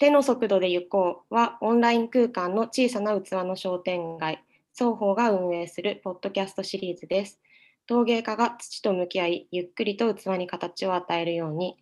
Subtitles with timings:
[0.00, 7.40] 手の速度で行こうはオンライン空間の小さな器の商店街、双方が運営するポッドキャストシリーズです。
[7.86, 11.76] 陶芸家が土と向き合い、ゆっくりと器に形を与えるように、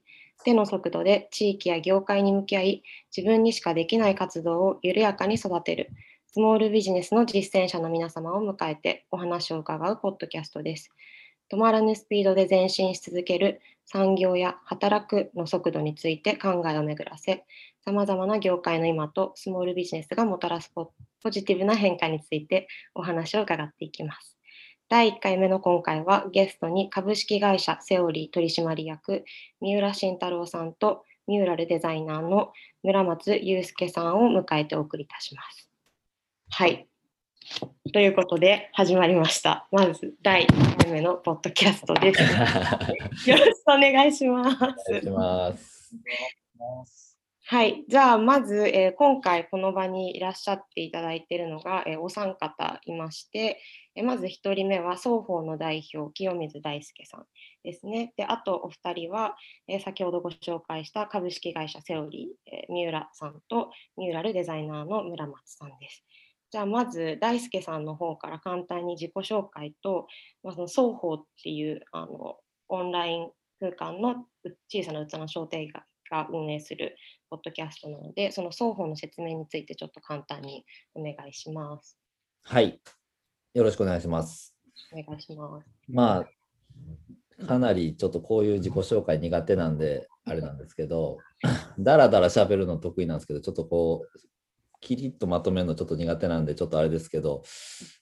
[0.45, 2.83] 手の速度で地域や業界に向き合い、
[3.17, 5.91] 自分にしかできない活動を緩やかに育てる、
[6.27, 10.91] スモールビジネスの実践者の皆様を迎えてお話を伺うポッドキャストです。
[11.53, 17.45] 止まらぬスピードで前進し続ける産業や働くの速度について考えを巡らせ、
[17.85, 20.93] さまざまな業界の今とスモールビジネスがもたらすポ
[21.31, 24.37] ジティブな変化についてお話を伺っていきます。
[24.89, 29.25] 第1回目の今回はゲストに株式会社セオリー取締役
[29.61, 35.69] 三浦慎太郎さんとミューラルデザイナーの村松祐介さんを迎えてお送りいたします。
[36.51, 36.90] はい。
[37.93, 39.67] ということで始まりました。
[39.73, 42.23] まず第1回目のポッドキャストです。
[43.29, 44.57] よろしくお願いします。
[44.57, 45.91] お願いします。
[47.51, 53.61] はい、じゃあまず、えー、今回この場にいらっしゃっていただいているのが、えー、お三方いまして、
[53.97, 57.27] えー、まず1人目は双方の代表清水大輔さん
[57.65, 58.13] ですね。
[58.17, 59.35] であとお二人は、
[59.67, 66.05] え先ほどご紹介した株式会社セオリー、え三浦さんとミューラルデザイナーの村松さんです。
[66.51, 70.07] じゃあまず大輔さんの方から簡単に自己紹介と、
[70.43, 72.37] まあ、その双方っていうあの
[72.69, 74.27] オンライン空間の
[74.69, 76.97] 小さな器の商店街が運営する
[77.31, 81.97] ポッドキャストなので、その双方の説明についてちょっと簡単にお願いします。
[82.43, 82.81] はい。
[83.55, 84.55] よろしくお願いします。
[84.93, 85.67] お願いします。
[85.89, 86.27] ま
[87.41, 91.19] あ、かなりちょっとこういう自己紹介苦手なんで、あれなんですけど、
[91.79, 94.19] だらだら喋るの得意なんですけど、ちょっとこう、
[94.81, 97.43] きりっとまとめるのちょっと苦手なんで、ちょっとあれですけど、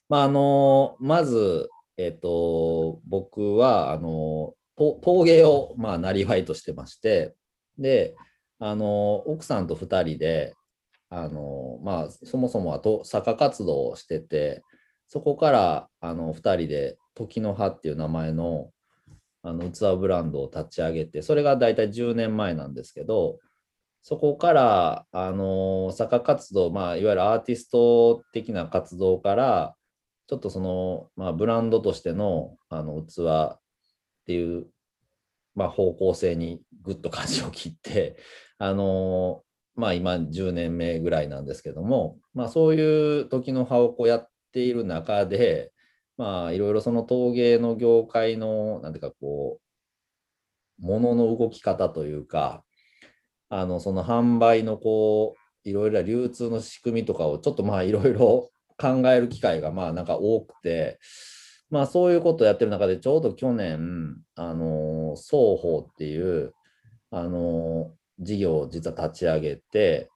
[0.07, 7.35] まあ、あの、まず、え、ー、と、僕は、あの、陶芸を、まあ、なりわいとしてまして、
[7.77, 8.15] で、
[8.59, 10.55] あの、奥さんと2人で、
[11.09, 14.63] あの、まあ、そもそもはと作家活動をしてて、
[15.07, 18.71] そこから、あの、2人で、時の葉っていう名前の、
[19.41, 23.39] あの器ブランドを立ち上げて、それが大体10年前なんですけど、
[24.01, 29.75] そこから、あの、作家活動、まあ、いわゆるアーティスト的な活動から、
[30.27, 33.59] ちょっとその、まあ、ブランドとしてのあの器っ
[34.27, 34.67] ていう、
[35.55, 38.17] まあ、方向性にぐっと舵を切って、
[38.59, 39.43] あの、
[39.75, 45.71] まあ、今10年目ぐらいなんですけども、まあ、そういう時の葉をこうやっている中で、
[46.15, 49.59] まあ、いろいろその陶芸の業界の、なんていうかこ
[50.79, 52.63] う、ものの動き方というか、
[53.49, 60.99] あのその販売のこういろいろ流通の仕組みとかをちょっとまあいろいろ考える機会がまあなんか多くて、
[61.69, 66.53] まあそういうことをやってる中でちょうど去年、あの双方っていう
[67.11, 70.09] あの事業を実は立ち上げて、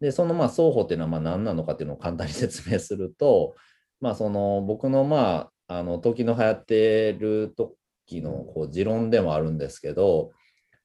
[0.00, 3.54] で、そのまあ双方っていうのはまあ何なのかっていうのを簡単に説明すると、
[4.00, 10.32] まあその僕のまああの時の流行ってる時のこう持論でもあるんですけど、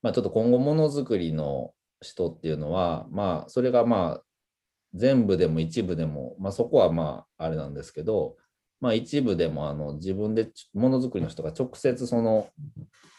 [0.02, 4.24] まあ、ちょっと今後ものづくりの人っていうのは、まあ、それがまあ、
[4.94, 8.36] 全部でも一部でも、まあ、そこはまあ、あれなんですけど、
[8.82, 12.50] まあ、一部でもあの自分でものづくりの人が直接その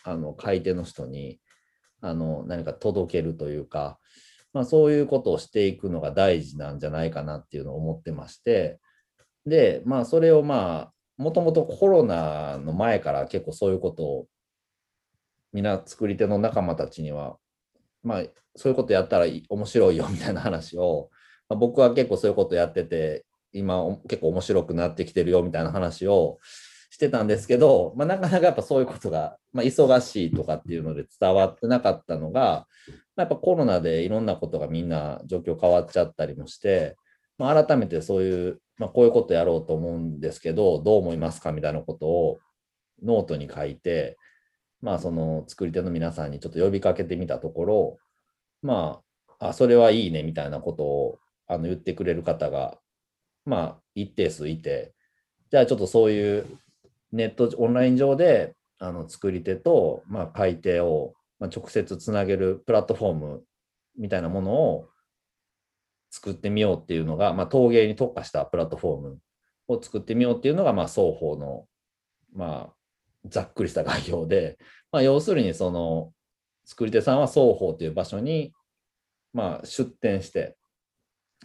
[0.04, 1.38] あの買い手の人に
[2.00, 3.98] あの何か届けるというか、
[4.52, 8.80] まあ、そういうことをしていくのが大事なんじゃないかなっていうのを思ってまして
[9.46, 14.26] でまあそれをまあもともとコロナの前から結構そういうことを
[15.52, 17.36] 皆作り手の仲間たちには、
[18.02, 18.22] まあ、
[18.56, 21.10] そういうことやったら面白いよみたいな話を、
[21.48, 26.38] まあ、僕は結構そういうことやってて、今結構面白くなってきてるよみたいな話を
[26.90, 32.66] してたんですけど、まあ、なかなかやっぱそういうことが、まあ、忙しいとかっていうので伝わってなかったのが、
[33.16, 36.96] まあ、やっぱコロナでいろんなことがみんな状況変わっちゃったりもして、
[37.38, 42.38] まあ、改めてそういう、まあ、こういうことやろうと思うんですけど、どう思いますかみたいなことを
[43.02, 44.16] ノートに書いて、
[44.82, 47.98] まあ、その作り手の皆さんにちょっと呼びかけてみたところ、
[48.62, 49.00] ま
[49.38, 52.78] あ、あそれはいいねみたいなことをあの言ってくれる方が、
[53.46, 54.92] まあ、一定数いて、
[55.50, 56.46] じゃあちょっとそういう
[57.12, 63.44] ネット、オンライン上であの作り手と、まあ、買い手を、ま、直接つなげるプラットフォーム
[63.96, 64.88] みたいなものを
[66.10, 69.18] 作ってみようっていうのが、まあ、陶芸に特化したプラットフォーム
[69.68, 71.66] を作ってみようっていうのが、まあ、双方の、
[72.34, 72.74] まあ、
[73.26, 74.58] ざっくりした概要で、
[74.90, 76.12] まあ、要するにその
[76.64, 78.52] 作り手さんは双方という場所に、
[79.32, 80.56] まあ、出店して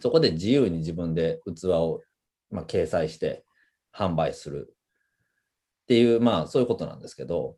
[0.00, 2.00] そこで自由に自分で器を、
[2.50, 3.44] まあ、掲載して
[3.94, 4.74] 販売する。
[5.82, 7.56] っていうまあそういうことなんですけど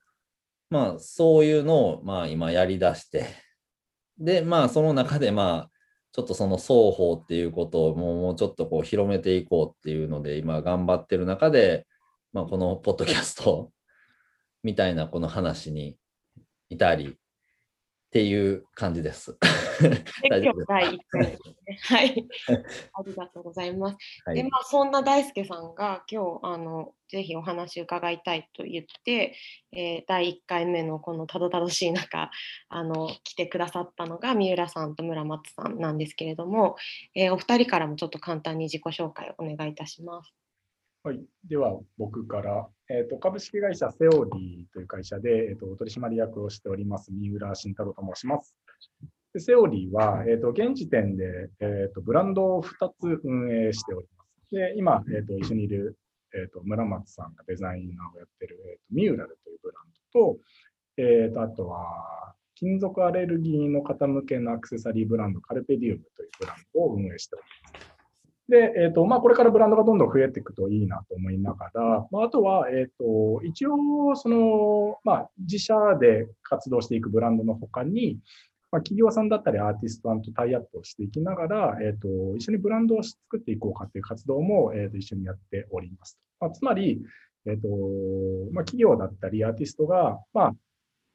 [0.71, 3.27] まあそういうのをまあ今やりだして
[4.19, 5.71] でまあその中でまあ
[6.13, 11.89] ちょっとその双方っていうことをもうちょっとこう広めていこうっていうので今頑張ってる中で、
[12.33, 13.73] まあ、このポッドキャスト
[14.63, 15.97] みたいなこの話に
[16.69, 17.17] いたり
[18.11, 19.39] っていう感じです。
[19.81, 21.79] 今日第1回ですね。
[21.81, 22.27] はい。
[22.93, 23.97] ありがとうございます。
[24.27, 29.37] はい、で、まあ、そんな大輔さんが今日、あの、ぜひお話伺いたいと言って、
[29.71, 32.33] えー、第1回目のこのたどたどしい中、
[32.69, 36.75] あの、来てくださったのが三浦さんと村松さんなんですけれども、
[37.15, 40.40] えー、お二人からもちょっと簡単に自己紹介をお願いいたします。
[41.03, 48.55] はい、では僕から、えーと、株式会社セオリーという会社で、えーと、取締役をしております三浦慎太郎と申します。
[49.33, 54.51] でセオリーは、えーと、現時点で、えー、とブランドを2つ運営しております。
[54.51, 55.97] で今、えー、と一緒にいる、
[56.35, 60.39] えー、と村松さんがデザイナーをやってる、えー、とミューラルというブランドと、
[60.99, 67.90] えー、とあとは金属アレルギーの方向けのアクセサリーブランドカルペディウムというブランドを運営しております。
[68.51, 78.19] で、えーとまあ、これからブランドがどんどん増えていくといいなと思いながら、まあ、あとは、えーと、一応その、まあ、自社で活動していくブランドの他に、
[78.73, 86.19] まあ、企業さんだったりアーティストさんとタイアップをしていきながら、えーと、一緒にブランドを作っていこうかという活動も、えーと、一緒にやっております。
[86.41, 87.01] まあ、つまり、
[87.47, 87.69] えーと
[88.53, 90.55] まあ、企業だったりアーティストが、まあ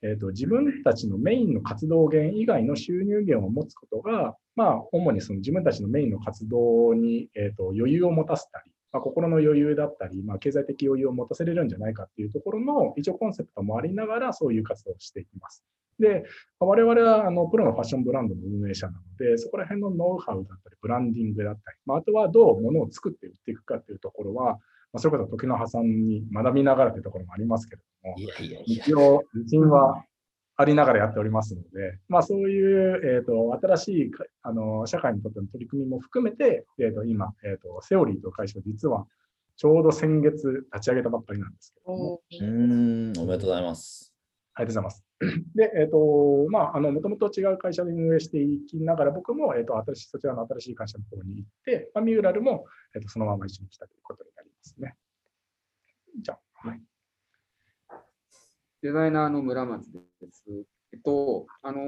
[0.02, 15.64] えーと、自分たちのメインの活動源以外の収入源を持つことが、まあ、主にその自分たちのメインの活動に、えーと、余裕を持たせたり、まあ、心の余裕だったり、まあ、経済的余裕を持たせれるんじゃないかっていうところの一応コンセプトもありながらそういう活動をしていきます。
[16.00, 16.26] で、
[16.60, 24.60] 我々はあのプロのファッションブランドの運営者なので、そこら辺のノウハウだったり、ブランディングだったり、まあ、あとはどうものを作って売っていくかっていうところは、ま
[24.98, 30.04] あ、それこそ時の破産に学びながらというところもありますけれども、いやいやいや一応、自信は
[30.58, 34.12] ありながらやっておりますので、まあ、そういう、えーと、新しい
[34.42, 39.06] あの社会にとっての取り組みも含めて、えーと、今、えーと、セオリーという会社実は
[39.58, 42.22] ちょうど先月立ち上げたばっかりなんですけども。
[42.42, 44.14] うんおめでとうございます。
[44.54, 45.06] ありがとうございます。
[45.56, 54.96] で、えっ、ー、と、まあ、あの、もともと違う会社で運営していきながら、僕も、えっ、ー、と、新しい、そちらの新しい会社の方に行って、まあ、ミューラルも、えっ、ー、と、そのまま一緒に来たということになりますね。
[56.22, 56.82] じゃあ、はい。
[58.86, 60.00] デザイナーの村松で
[60.32, 60.44] す。
[60.94, 61.80] えっと、あの、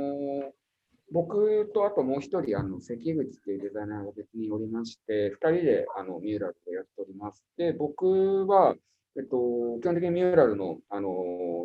[1.12, 7.46] 僕とあともう一人、あの関口というデザイナーが別におりまして、二人であのミューラルをやっております。
[7.56, 8.74] で、僕は、
[9.16, 9.38] えっと、
[9.80, 11.10] 基本的にミューラルの、あの、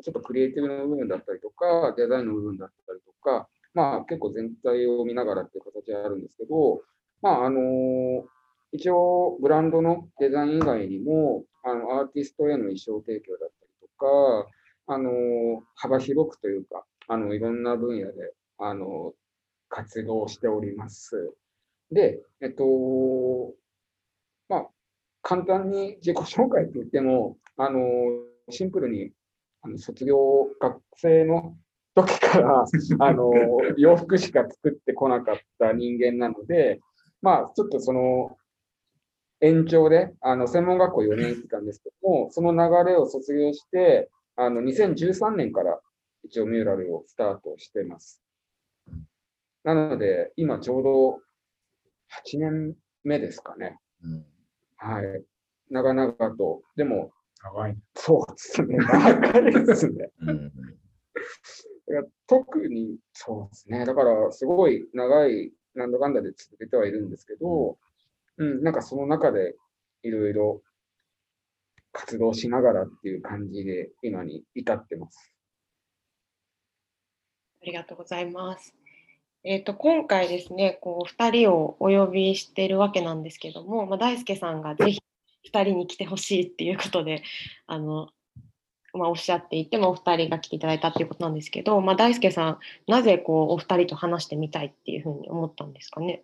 [0.04, 6.82] ちょっとクリエイティブの部分だったりとか、デザインの部分だったりとか、まあ結構全体を見ながらっていう形はあるんですけど、
[7.22, 8.26] まああの、
[8.70, 14.46] 一応ブランドのデザイン以外にも、あのアーティストへの衣装提供だったりとか、
[14.86, 15.10] あの
[15.74, 19.12] 幅広くというか、あのいろんな分野であの
[19.68, 21.34] 活動しております。
[21.90, 22.64] で、えっと、
[24.48, 24.66] まあ、
[25.22, 27.80] 簡単に自己紹介といっても、あの
[28.50, 29.12] シンプルに
[29.62, 30.16] あの卒業
[30.60, 31.56] 学生の
[31.94, 32.64] 時から
[33.00, 33.30] あの
[33.76, 36.80] 洋服しか作ってこなかった人間なので、
[37.20, 38.36] まあ、ちょっとその
[39.40, 45.78] 延長であの専門学校4年行ってたんですけども、その流れを卒業して、あの2013年から
[46.24, 48.22] 一応ミューラルをスタートしてます。
[49.64, 51.20] なので、今ちょうど
[52.34, 52.74] 8年
[53.04, 53.78] 目ですかね。
[54.02, 54.26] うん、
[54.76, 55.24] はい。
[55.70, 57.12] 長々と、でも、
[57.42, 57.76] 長い。
[57.94, 58.76] そうですね。
[58.76, 60.10] 長いですね。
[60.20, 60.52] うん、
[62.26, 63.84] 特にそうですね。
[63.84, 67.78] だから、すごい長い、なんだかんだで続けてはいるんですけど、
[68.38, 69.54] うん、なんかその中で
[70.02, 70.62] いろいろ
[71.92, 75.32] 活動しながらっていう感じで今に至ってます。
[77.62, 78.74] ありがとうございます。
[79.44, 85.00] えーと、今回ですね、こう2人をお呼びしているわけなんですけども、まあ、大輔さんがぜひ
[85.52, 87.22] 2人に来てほしいっていうことで
[87.66, 88.08] あの、
[88.92, 96.22] まあ、おっしゃっていて、もお二人が来ていただいたっていうことなんですけど、まあ、大輔さん、なぜこうお二人と話してみたいっていうふうに思ったんですかね？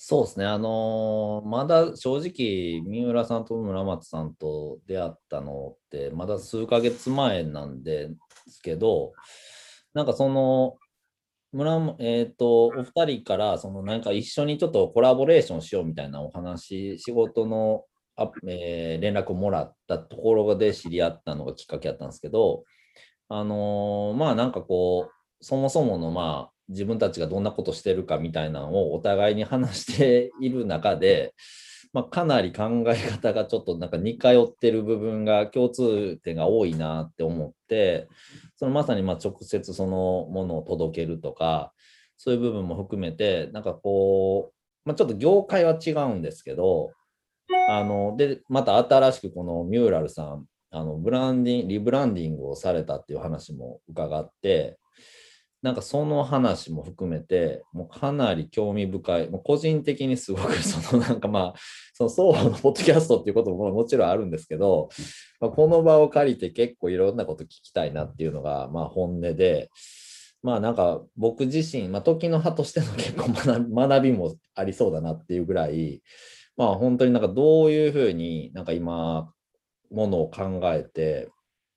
[0.00, 8.08] そうですね、あのー、まだ正直、三浦さんと村松さんと出会ったのって、まだ数ヶ月前なんで
[8.46, 9.12] すけど、
[9.94, 10.76] なんかその、
[11.50, 17.82] 村えーと、お二人からそのなんか一緒にちょっとコラボレーションしようみたいなお話、仕事の
[18.14, 22.62] あ、えー、連絡をもらったところで知り合ったのがきっかけだったんですけど、
[23.28, 31.34] あのー、まあなんかこう、そもそものまあ自分たちがどんなことしてるかみたいなのをお互いに話している中で、
[31.92, 38.08] まあ、かなり考え方がちょっとなんか似通ってる部分が共通点が多いなって思って
[38.56, 41.72] そのまさにま直接そのものを届けるとか
[42.18, 46.90] そういう部分も含めて、なんかこう、まあ、ちょっと業界は違うんですけど、
[47.70, 54.78] あので、また新しくこのミューラルさん、あのブランディンリブランディングをされたっていう話も伺って、
[55.60, 61.58] なんかその話も含めて、もうかなり興味深い、もう個人的にすごく そのなんかまあ、
[61.94, 64.88] その双方のポッドキャストっていうことももちろんあるんですけど、
[65.40, 69.68] まあ、この場を借りて結構いろんなこと聞きたいなっていうのがまあ本音で、
[70.42, 73.30] まあなんか僕自身、まあ、時の葉としての結構
[73.88, 76.02] 学びもありそうだなっていうぐらい、
[76.56, 79.32] まあ本当になんかどういうふうになんか今、
[79.90, 81.28] ものを考えて、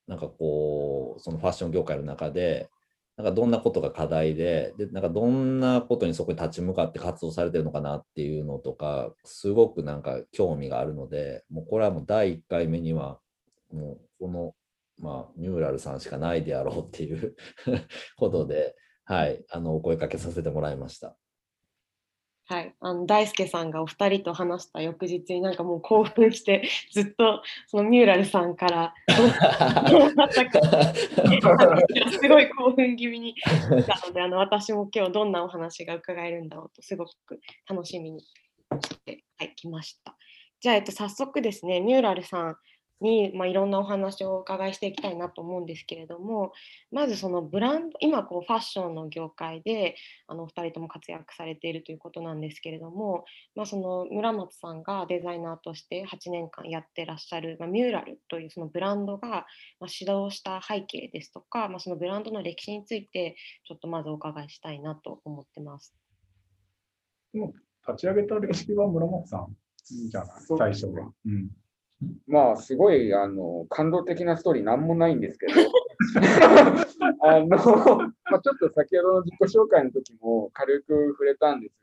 [0.08, 2.70] なんかこう、そのファッション業界の中で、
[3.18, 13.20] なんかどんなことが課題で、で、なんかどんなことにそこに立ち向かって活動されてるのかなっていうのとか、すごくなんか興味があるので、もうこれはもう第1回目には、
[13.72, 14.56] もうこの、
[15.00, 17.36] まあ、ミューラルさんしかないであろうっていう
[18.18, 18.76] ことで、
[19.06, 21.18] はい、あの、お声かけさせてもらいました。
[22.46, 28.94] はい、あの大輔さんがお二人と話した翌日になんかもう興奮して ずっとそのミューラルさんから
[32.12, 33.36] すごい興奮気味に
[33.88, 38.28] たのであの私も今日どんなお話が伺えるんだろうとすごく楽しみにし
[39.06, 40.18] て、はい、ました。
[40.60, 42.58] じゃあ、えっと、早速ですねミューラルさん
[43.02, 46.54] に、まあ、いろんなお話をお伺いしていきたいなと思うんですけれども
[46.92, 49.96] まずそのブランド今こうファッションの業界で
[50.28, 59.46] あのお二人とも活躍されているということなんですけれども、まあ、その村松さんがデザイナーとして8年間やってらっしゃる、まあ、ミューラルというそのブランドが、まあ、
[59.90, 63.36] 指導した背景ですとか、まあ、そのブランドの歴史について
[63.68, 65.96] ちょっとまずお伺いしたいなと思ってます。
[67.34, 69.56] 立ち上げた歴史は村松さん
[70.10, 70.30] じゃない？
[70.58, 71.12] 最初は。
[71.26, 71.50] うん
[72.28, 75.54] まあ、すごい、あの、感動的なストーリーなんもないんですけど、
[77.22, 81.74] あの、まあ、ちょっと先ほどの自己紹介の時も軽く触れたんです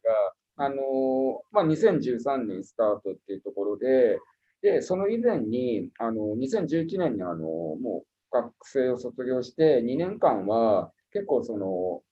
[0.56, 4.18] が、あの、まあ、2013年スタートっていうところで、
[4.60, 12.02] で、その以前に、あの、2011年に、あの、もう学生を卒業して、2年間は結構その、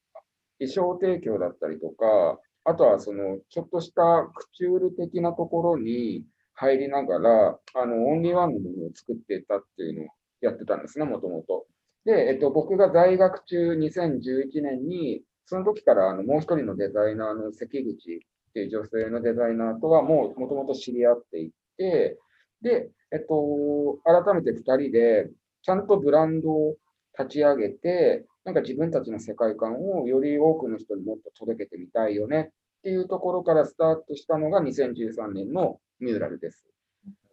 [0.59, 6.25] 衣装提供だったりとか、あとはその、ちょっとしたクチュール的なところに、
[6.57, 10.09] 入りながら、あの、オンリーワンのものを作ってたっていうのを
[10.41, 11.67] やってたんですね、もともと。
[12.05, 22.19] で、えっと、僕が在学中2011年に、その時からあのもう一人のデザイナーの関口っていう女性のデザイナーとはもうもともと知り合っていて、
[22.63, 25.31] で、えっと、改めて2人で
[25.63, 26.77] ちゃんとブランドを
[27.19, 32.51] 立ち上げて、なんか自分たちの世界観をより多くの人にもっと届けてみたいよねっ
[32.83, 36.65] ていうところからスタートしたのが2013年のミューラルです。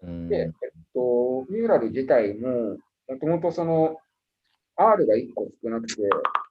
[0.03, 0.51] で、えっ
[0.93, 2.77] と、ミューラル自体も、
[3.09, 3.97] もともとその
[4.75, 6.01] R が1個少なくて、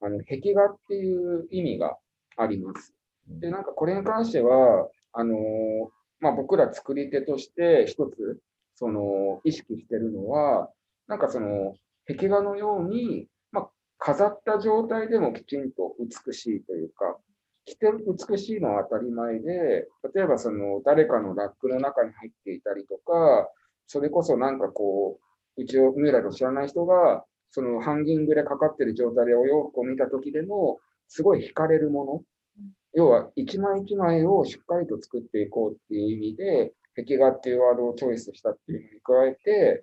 [0.01, 1.97] あの壁画っていう意味が
[2.37, 2.95] あります。
[3.29, 5.37] で、なんかこれに関しては、あの
[6.21, 8.41] まあ、僕ら作り手として一つ、
[8.75, 10.71] その意識してるのは、
[11.07, 11.75] なんかその
[12.07, 17.19] 壁画のように、まあ、飾った状態でもきちんと美しいというか、
[17.65, 17.87] 着て
[18.31, 23.49] 美しいのは当たり前で、例えばその誰かのラックの中に入っていたりとか、
[23.87, 25.21] それこそなんかこ
[25.57, 32.23] う、うちをミューラルを知らない人が、そのハンギングでかかってる状態でお洋服を見た時でも、すごい惹かれるもの。
[32.95, 39.83] 要は、一枚一枚をしっかりと作っていこうっていう意味で、壁画っていうワードをチョイスしたっていうのに加えて、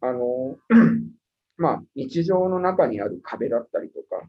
[0.00, 0.56] あの、
[1.56, 4.28] まあ、日常の中にある壁だったりとか、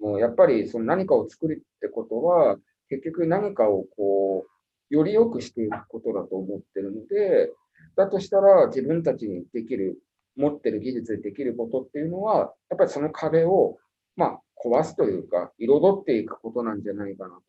[0.00, 2.56] そのやっぱりその何かを作るってことは、
[2.88, 7.50] 結局何かをこう、より良くしていくことだと思ってるので、
[7.96, 9.98] だとしたら自分たちにできる、
[10.36, 13.78] 持ってる技術でできることっていうのは、やっぱりその壁を、
[14.16, 17.40] まあ、壊すというか、彩っていくことなんじゃないかなと。
[17.40, 17.42] っ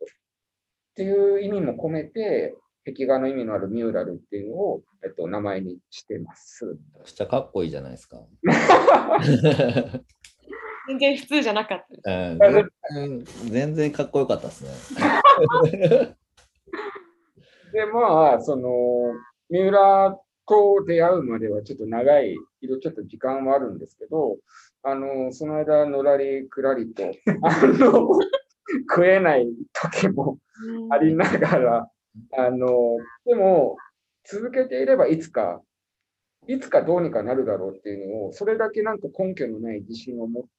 [0.96, 6.66] ていう意味も込めて、壁画の意味のあるミューラルっていうのを、えっと、名前にしてます。
[6.66, 8.26] めちゃくちゃかっこいいじゃないですか。
[10.90, 13.52] 全然普通じゃなかったです。
[13.52, 14.72] 全然かっこよかったですね。
[17.72, 19.14] で、まあ、その、
[19.50, 24.40] 三浦と出会うまではちょっと長い、いろちょっと時間はあるんですけど、
[24.82, 27.04] あの、その間、のらりくらりと、
[27.44, 28.10] あの、
[28.90, 30.40] 食えない時も
[30.90, 31.92] ありながら、
[32.36, 33.78] あの、でも、
[34.24, 35.62] 続けていればいつか
[36.48, 40.50] いつかどうにかなるだろうっていうのを、それだけなんか根拠のない自信を持って、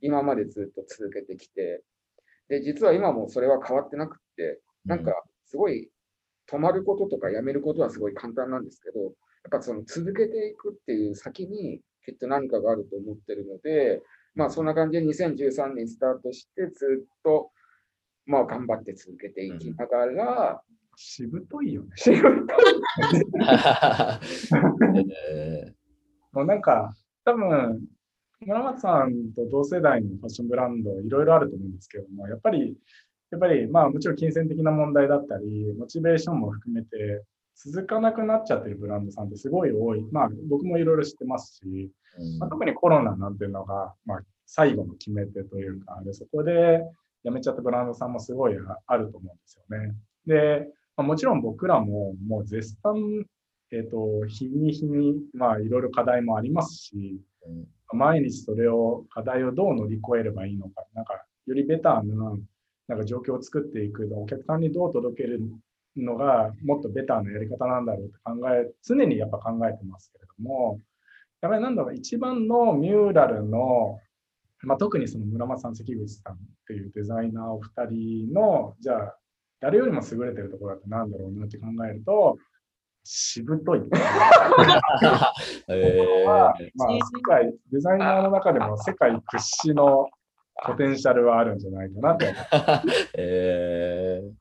[0.00, 1.82] 今までずっと続けてきて、
[2.48, 5.12] で、実は今もそれは変わってなくって、なんか
[5.46, 5.90] すごい
[6.50, 9.12] 止まることとかやめることはすごい簡単なんですけど、やっ
[9.50, 14.02] ぱその続けていくっていう先にきっと何かがあると思ってるので、
[14.34, 17.50] まあそんな感じで2013年スタートしてずっと
[18.26, 20.62] まあ、頑張って続けていきながら、
[20.96, 21.90] しぶといよね。
[21.96, 22.30] 仕事
[25.26, 25.74] え
[26.32, 27.82] もうなんか、多分
[28.40, 32.76] 村松さんと同世代のファッションブランド、いろいろあると思うんですけども、やっぱり、
[33.30, 37.24] やっぱり、まあもちろん金銭的な問題だったり、モチベーションも含めて、
[37.56, 40.04] 続かなくなっちゃってるブランドさんってすごい多い。
[40.10, 46.80] まあ僕もいろいろ知ってますし、ーまあ、特にコロナなんていうのが、まあ、最後の決め手というか、でそこで
[47.24, 49.94] 辞めちゃったブランドさんもすごいあると思うんですよね。
[50.26, 53.26] で、まあ、もちろん僕らももう絶賛、
[53.70, 62.36] えっ、と、日に日に、まあいろいろ課題もありますし、うん毎日それを、課題をどう乗り越えればいいのか、なんか、よりベターな、
[62.88, 65.40] なんか状況を作っていく、お客さんにどう届ける
[65.96, 70.80] のが、もっとベターなやり方なんだろうって考え、常にやっぱ考えてますけれども、
[71.40, 74.00] やっぱりなんだろう、一番のミューラルの、
[74.62, 76.36] まあ、特にその村松さん、関口さんっ
[76.66, 79.18] ていうデザイナーお二人の、じゃあ、
[79.60, 82.38] 誰よりも優れてるところってなんだろうなって考えると、
[83.04, 83.82] しぶとい。
[85.68, 90.08] えまあ、世界、デザイナーの中でも世界屈指の
[90.66, 92.26] ポテンシャルはあるんじゃないかなと。
[93.18, 94.32] えー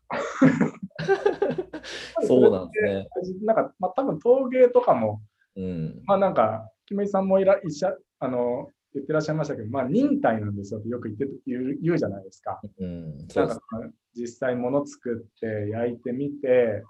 [2.27, 3.45] そうなんですね。
[3.45, 5.21] なんか、まあ、多分陶芸とかも、
[5.55, 6.01] うん。
[6.05, 12.61] まあなんか、木村さんもいらいしゃあの言ってらっしゃいましたけど、まあ忍耐なんですよってよく言って言う言うじゃないですか。
[12.79, 13.59] うん、そうんです。
[14.15, 16.83] 実際物作って焼いてみて、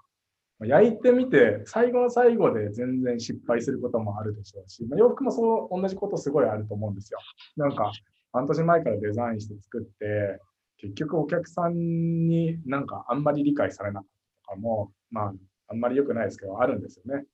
[0.60, 7.18] 焼いてみて最後の最後で全然失敗することもあるでしょうし、まあ、洋服もそう同じことすごいあると思うんですよ。
[7.56, 7.92] なんか
[8.32, 10.40] 半年前からデザインして作って、
[10.78, 14.08] 結局お客さんになんかあんまり理解されなかっ
[14.46, 15.32] たとかも、まあ
[15.68, 17.24] あんまり良くないですけど、あるんですよね。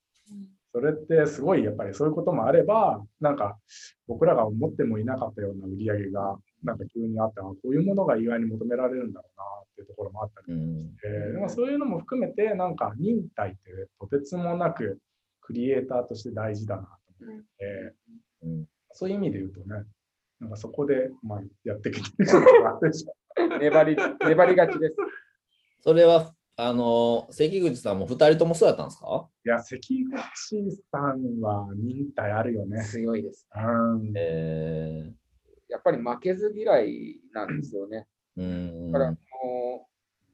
[0.73, 3.57] それってすごいやっぱりそういうこともあれば、なんか
[4.07, 9.43] 僕らが思ってもいなかったような売り上げがなんか急にあって、あこういうものが意外に求められるんだろうな
[9.81, 10.93] っていうところもあったりうん。
[10.95, 13.57] して、でもそういうのも含めて、なんか忍耐って
[13.99, 14.99] とてつもなく
[15.41, 16.89] クリエイターとして大事だなと
[17.25, 17.95] 思って、
[18.43, 19.85] うんそういう意味で言うとね、
[20.41, 22.29] なんかそこで、まあ、やってきてる
[23.59, 23.95] 粘り、
[24.27, 24.95] 粘りがちです。
[25.79, 29.29] それは、あの、関口さんも二人ともそうやったんですか？
[29.45, 32.83] いや、関口さんは忍耐あるよね。
[32.83, 33.47] 強いです。
[33.55, 34.11] うん。
[34.13, 35.13] え
[35.69, 38.07] やっぱり負けず嫌いなんですよね。
[38.37, 38.91] ー、うん。
[38.91, 39.11] だから、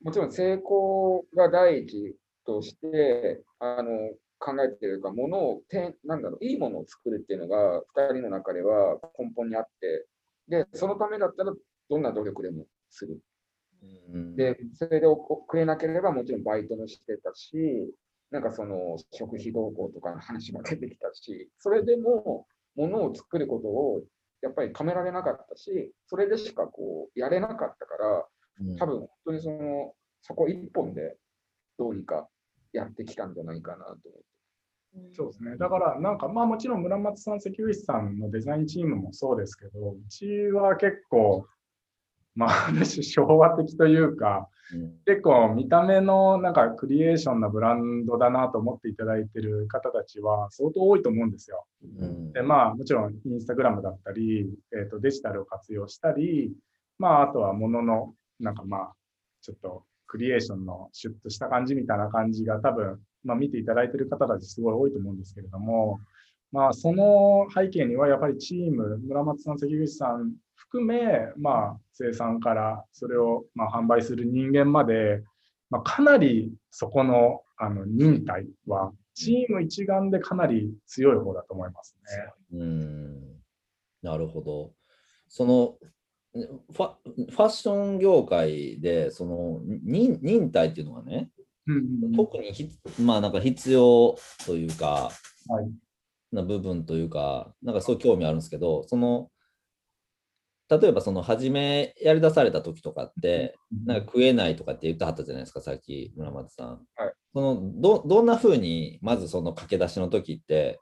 [0.07, 2.15] もちろん成功が第一
[2.45, 3.91] としてあの
[4.39, 5.61] 考えているか、ものを
[6.05, 10.07] なんだろう、いいものを作るっていうのが、2人の中では根本にあって、
[10.47, 11.51] で、そのためだったら、
[11.89, 13.19] どんな努力でもする。
[14.13, 17.57] うん、で、それで遅れなければ、もちろんバイトもしてたし、
[18.31, 24.03] なんかその食費動向とかの話も出てきたし、それでも、ものを作ることを
[24.41, 28.23] やっぱり止められなかったし、それでしかこうやれなかったから、うん
[28.79, 31.17] 多分本当にその、そこ一本で
[31.77, 32.27] どうにか
[32.73, 35.15] やってきたんじゃないかなと思って。
[35.15, 35.57] そうですね。
[35.57, 41.45] だから、なんか、まあもちろん村松さん、関口さんのデザインチームもそうですけど、うちは結構、
[42.37, 51.65] まあ、ある種昭和的というか、うん結構見た目のなんかクリエーションなブランドだなと思っていただいてる方たちは相当多いと思うんですよ。
[52.01, 56.51] うんで、まあもちろんインスタグラムだったり、えーとデジタルを活用したり、
[56.99, 58.93] まああとはもののなんかまあ
[59.41, 65.99] ちょっとクリエーションのシュッとした感じみたいな感じが多分、まあ見ていただいてる方たちすごい多いと思うんですけれども、
[66.51, 75.23] まあその背景にはやっぱりチーム、村松さん、関口さん含め、まあ生産からそれをまあ販売する人間まで、
[75.69, 81.95] まあ、かなりそこのあの忍耐はチーム一丸でかなり強い方だと思います
[82.53, 82.59] ね。
[82.59, 83.37] うん
[84.03, 84.71] なるほど。
[85.27, 85.75] その
[86.71, 91.29] ファファッション業界でその忍忍耐っていうのがね、
[91.65, 92.69] うん特にひ
[93.01, 95.11] まあなんか必要というか、
[95.47, 95.69] はい。
[96.31, 99.29] な部分というか、なんかそういう興味あるんですけど、その
[100.69, 106.67] 例えばその初めやり出された時とかって、なんか食えないとかって言ってはったじゃないですか、さっき村松さん。
[106.67, 107.13] はい。
[107.33, 110.79] そのどどんな風にまずその駆け出しの時って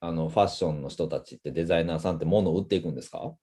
[0.00, 3.34] あのファッションの人たちってデザイナーさんって物を売っていくんですか？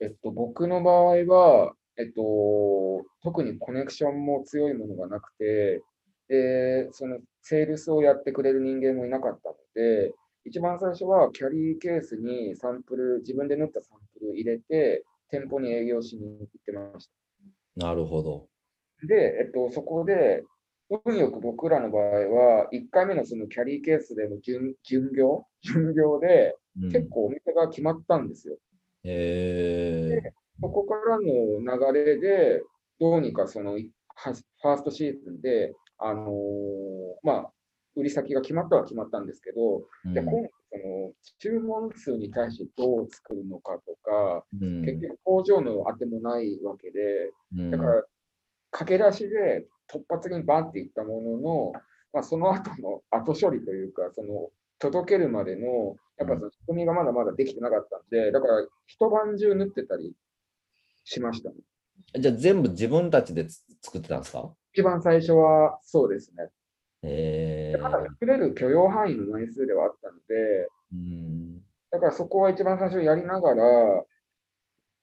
[0.00, 5.82] えっと、僕の場合は、えっと、特にコネクションも強いものがなくて、
[6.28, 10.12] で、そのセールスをやってくれる人間もいなかったので、
[10.44, 17.08] 一番最初はキャリーケースにサンプル、自分で縫ったサンプル入れて、店舗に営業しに行ってまし
[17.76, 18.48] なるほど。
[19.00, 19.06] た。
[19.06, 20.44] で、えっと、そこで、
[21.06, 28.56] 運よく僕らの場合は、1回目のそのキャリーケースでの巡巡業巡業で、うん結構お店が決まったんですよ。
[29.04, 32.62] へえそこからの流れで、
[33.00, 36.32] どうにかそのファーストシーズンで、あのー、
[37.22, 37.50] まあ、
[37.96, 47.30] 売り先が決まったは決まったんですけど、うん、で今その注文数に対してどう作るのかとか、うん、結局工場の当てもないわけで、
[47.70, 48.02] だから
[48.72, 51.72] 駆け出しで突発的にバンっていったものの、
[52.12, 60.12] まあ、その後の後処理というか、その届けるまでの、やっぱその仕組みがまだまだできてなかったんで、だから一晩中縫ってたり
[61.04, 61.56] しましたね。
[62.18, 63.46] じゃあ全部自分たちで
[63.82, 64.52] 作ってたんですか？
[64.72, 66.48] 一番最初はそうですね。
[67.02, 73.64] えー、まだ作れる許容範囲の枚数ではあったので、うんだからそこは一番最初やりながら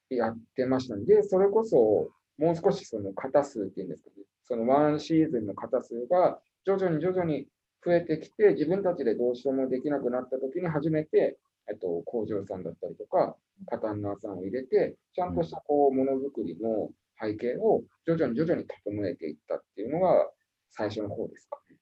[0.10, 1.06] やってましたね。
[1.06, 7.47] で、それこそもう少しその型数っていうんですかね、そのワンシーズンの型数が徐々に徐々に
[7.84, 11.38] 増えてきて、自分たちでどうしようもできなくなった時に初めて、
[11.70, 13.36] えっと、工場さんだったりとか、
[13.67, 16.89] パタンナーさんを入れて、ちゃんとしたこうものづくりの
[17.20, 20.30] 背景を徐々に徐々に整えていったっていうのが
[20.72, 21.78] 最初の方ですかね。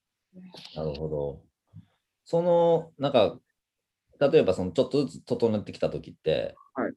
[0.76, 1.42] なるほど。
[2.26, 3.40] その、なんか、
[4.20, 6.94] 例えばそのちょっとずつ整ってきた時って、はい、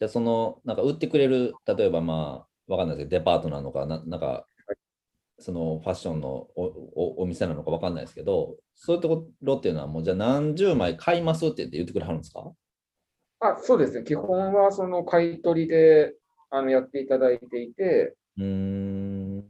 [0.00, 4.46] じゃその、なんか売ってくれる、例えばまあ、わかんないですけど、デパートなのかな、なんか、
[5.38, 12.52] そのファッションのおお店なのかわかんないですけど、そういうところっていうのは、もうじゃあ何十枚買いますって言ってくれはるんですか？
[13.40, 16.14] あそうですね、基本はその買い取りで
[16.50, 19.40] あのやっていただいていて、うん。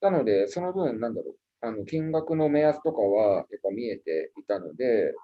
[0.00, 1.30] なので、その分、なんだろ
[1.62, 5.14] う、あの金額の目安とかはやっぱ見えていたので、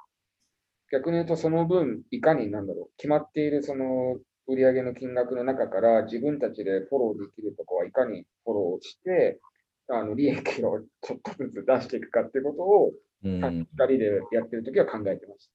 [0.92, 9.40] 逆に言うと、その分、いかになんだろう、決まっているその売上の金額の中から自分たちでフォローできるとこはいかにフォローして、
[9.88, 12.92] あの利益をちょっとずつ出していくかっていうことを、
[13.25, 15.51] うん、2人でやってるときは考えてまし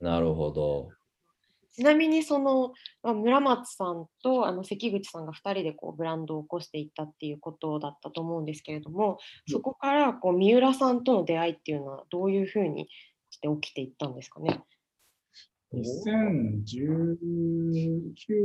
[0.00, 0.04] た。
[0.04, 0.90] なるほど。
[1.74, 12.90] ちなみにその村松さんとあの関口さんが2人でこうブランドを起こしていったっていうことだったと思うんですけれどもそこからこう三浦さんとの出会いっていうのはどういうふうに
[13.30, 14.60] して起きていったんですかね
[15.74, 17.16] ？2019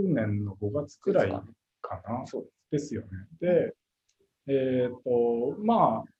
[0.06, 3.08] 年の5月くらいかな、そうですよね。
[3.42, 3.74] で、
[4.48, 6.12] えっ、ー、と、まあ、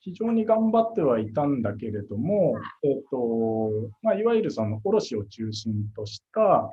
[0.00, 6.72] 非常に頑張ってはいたんだけれども、えっ、ー、と、まあ、いわゆるその卸を中心とした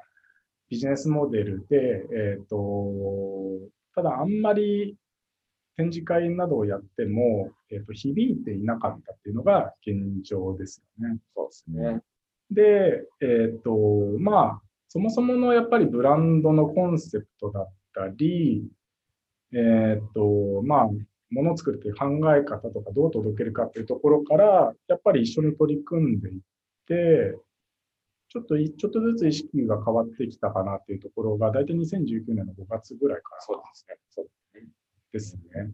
[0.69, 2.91] ビジネスモデルで、えっ、ー、と、
[3.93, 4.95] ただあんまり
[5.77, 11.19] 展示会などをやっても、えーと、響いていなかったっていうのが現状ですよね。
[11.35, 12.01] そうですね。
[12.51, 13.75] で、えっ、ー、と、
[14.19, 18.65] まあ、そもそものやっぱりブランドのコンセプトだったり、
[19.53, 20.89] えっ、ー、と、まあ、
[21.31, 22.05] ものを作るという考
[22.35, 26.41] え方とかどう届けるかっていうところから、やっぱり一緒に取り組んでいっ
[26.87, 27.37] て、
[28.29, 33.97] ちょっと、ちょっとずつ意識が変わってきたかなっていうところが、大体2019年の5月ぐらいからそうですね。
[34.09, 34.27] そう
[35.13, 35.73] ですね。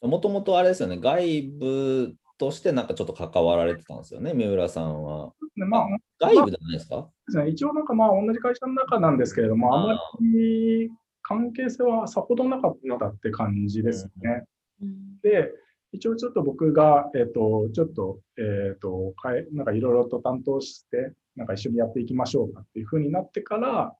[0.00, 5.32] もともとあれですよね、外部としてなんかちょっと関わられてたんですよね、三浦さんは。
[5.56, 10.90] まあ、外部じゃないですか、まあ、一応なんかまあ同じ会社の中なんですけれども、あまり
[11.24, 14.44] 関係性はさほどなかったって感じですね。
[14.80, 15.50] うん、で、
[15.92, 23.96] 一応ちょっと僕が、えっ、ー、と、ちょっと、えっ、ー、と、かえなんかいろいろと担当して、なんか一緒にやっていきましょうかっていうふうになってから、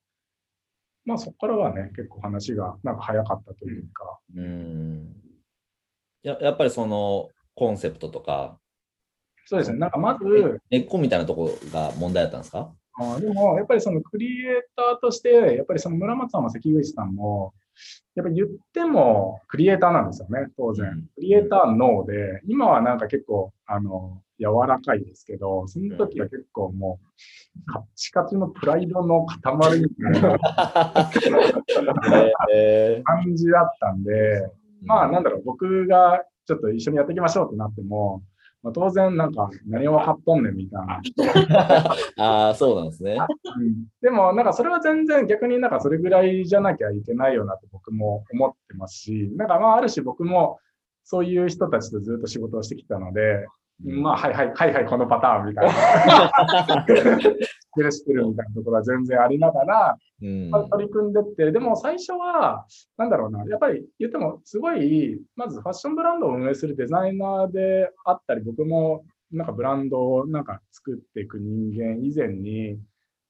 [1.05, 4.19] まあそこからはね、結構話がなんか早かったというか。
[4.37, 5.17] うん。
[6.23, 8.59] ややっぱりそのコンセプトとか。
[9.47, 10.61] そうですね、なんかまず。
[10.71, 12.75] 根っこみたいなところが問題だったんですか？
[12.97, 17.53] あでも、やっぱりそのクリエイターとして、やっぱりその村松さんも関口さんも、
[18.15, 21.05] やっぱり言ってもクリエイターなんですよね、当然。
[21.17, 27.07] クリエイター脳で、今はなんか結構、あの、柔らかいですけど、その時は結構もう、
[27.73, 30.39] カッチカチのプライドの塊みたいな
[33.05, 34.49] 感じだったんで、
[34.83, 38.23] まあなんだろう、僕がちょっと一緒にやっていきましょうってなっても、
[38.65, 41.95] まあ、当然なんか何を分かっとんねんみたいな。
[42.17, 43.19] ああ、そうなんですね、
[43.59, 43.85] うん。
[44.01, 50.59] でもなんかそれは全然逆になんかそれぐらいじゃなきゃいけないよなと僕も思ってますし、なんかまあある種僕も
[51.05, 53.47] そういう人たちとずっと仕事をしてきたので、
[53.83, 56.87] まあ、はいはい、はいはい、このパターンみたいな。
[57.75, 72.79] 知ってる知ってるみたいなところは全然ありながら、うん、取り組んでって、でも最初は、なんだろうな、やっぱり言っても、すごい、まずファッションブランドを運営するデザイナーであったり、僕もなんかブランドをなんか作っていく人間以前に、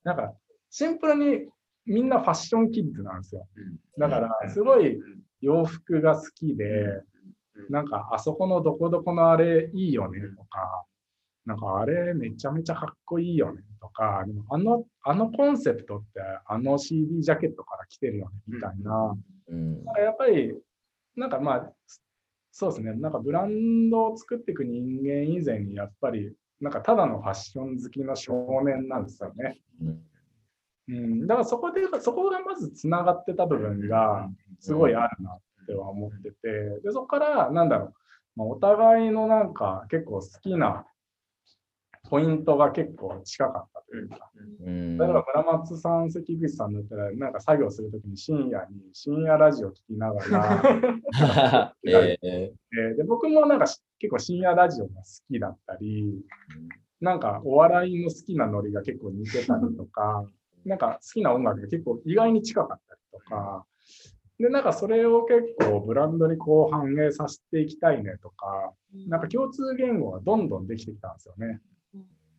[0.05, 0.35] なんか
[0.71, 1.49] シンプルに
[1.87, 3.47] みんなファッションキッズなんですよ。
[3.99, 5.01] だから、すごい
[5.41, 7.03] 洋服が好きで、
[7.71, 10.85] なんかあそこのどこどこのあれいいよねとか、
[11.47, 19.15] なんかあれめちゃめちゃかっこいいよねとか、でもあのあのコンセプトってあの CD ジャケットから来てるよねみたいな、
[19.49, 19.85] うん。
[20.03, 20.55] やっぱり、
[21.17, 21.73] なんかまあ、
[22.51, 29.59] そうですね、なんかブランドを作っていく人間以前に、やっぱり、なんかただのファッション好きの少年なんですよね。
[29.83, 30.03] うん。
[30.87, 34.29] うん、だからそこで、そこがまずつながってた部分が
[34.61, 37.95] すごいあるなっては思ってて、でそこから、なんだろう、
[38.37, 40.87] まあ、お互いのなんか結構好きな
[42.09, 44.31] ポイントが結構近かったというか、
[44.65, 44.99] うん。
[44.99, 56.21] 例えば村松さん、関口さんだったら、なんか作業するときに深夜に深夜ラジオ聞きながら、 えーえーで僕もなんかし結構深夜ラジオが好きだったり、
[57.01, 60.29] なんかお笑いの好きなノリが結構似てたりとか、
[60.65, 63.65] なんか好きな音楽が結構意外に近かったりとか、
[64.39, 68.73] で、なんかそれを結構ブランドにこう反映させていきたいねとか、
[69.09, 71.61] なんか共通言語がどんどんできてきたんですよね。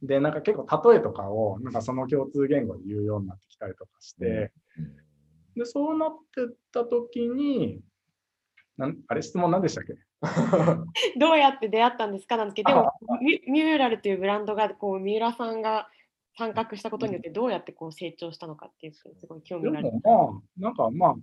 [0.01, 4.51] で、なんか結構例えとかをなんかその共通言語で言うようになってきたりとかして、
[5.55, 7.81] で、そうなってった時に、
[8.77, 9.93] なんあれ質問何でしたっけ？
[11.19, 12.37] どうやって出会ったんですか？
[12.37, 15.89] なんですけど、でもミミューラルというブランドがこう三浦さんが
[16.37, 19.91] 参画したことによってどうやってこう成長したのかっていうすごい興で味がある。
[19.93, 21.15] もまあ、なんかまあ、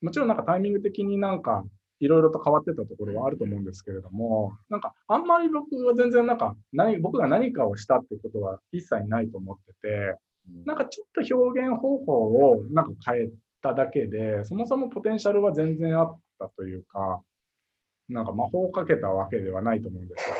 [0.00, 1.66] もちろんなんかタイミング的になんか
[2.00, 10.18] いろいろと変わってたところはあると思うんですけれども、なんかあんまり僕は全然なんか何僕が何かをしたってことは一切ないと思ってて、
[10.66, 12.12] なんかちょっと表現方法
[12.52, 13.28] をなんか変え
[13.62, 17.22] ただけで、そもそもポテンシャルは全然あったというか、
[18.08, 20.34] なんか魔法をかけたわけではないと思うんですよ。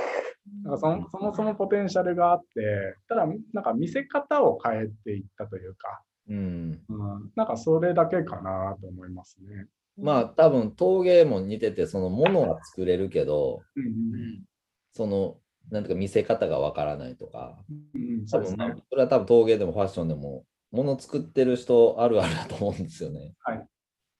[0.64, 9.66] だからそもそもそもポテンシャルがあって、ただなんか見せ方を変えていったというか、うんうん、なんかそれだけかなと思いますね。
[9.96, 14.44] まあ多分陶芸も似ててそのものは作れるけどうんうん
[14.92, 15.36] その
[15.70, 17.58] なんていうか見せ方がわからないとか。
[17.94, 18.82] うん、そ多分。
[18.90, 23.32] それは多分陶芸でもファッションでももの作ってる人あるあるだと思うんですよね。
[23.40, 23.66] はい。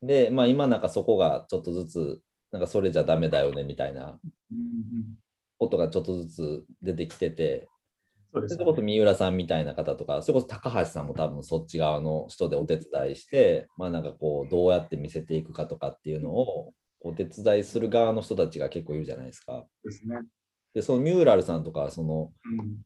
[0.03, 4.19] でまあ今なんかそこがちょっとずつなんかそれじゃダメだよねみたいな
[5.59, 7.69] ことがちょっとずつ出てきてて
[8.35, 19.65] そうですねそれこそ三浦さんみたいな方とか、それこそ高橋さんも多分そっち側の人でお手伝いして、まあなんかこう、どうやって見せていくかとかっていうのをお手伝いする側の人たちが結構いるじゃないですか。
[19.85, 20.17] ですね。
[20.75, 22.83] で、そのミューラルさんとか、その、うん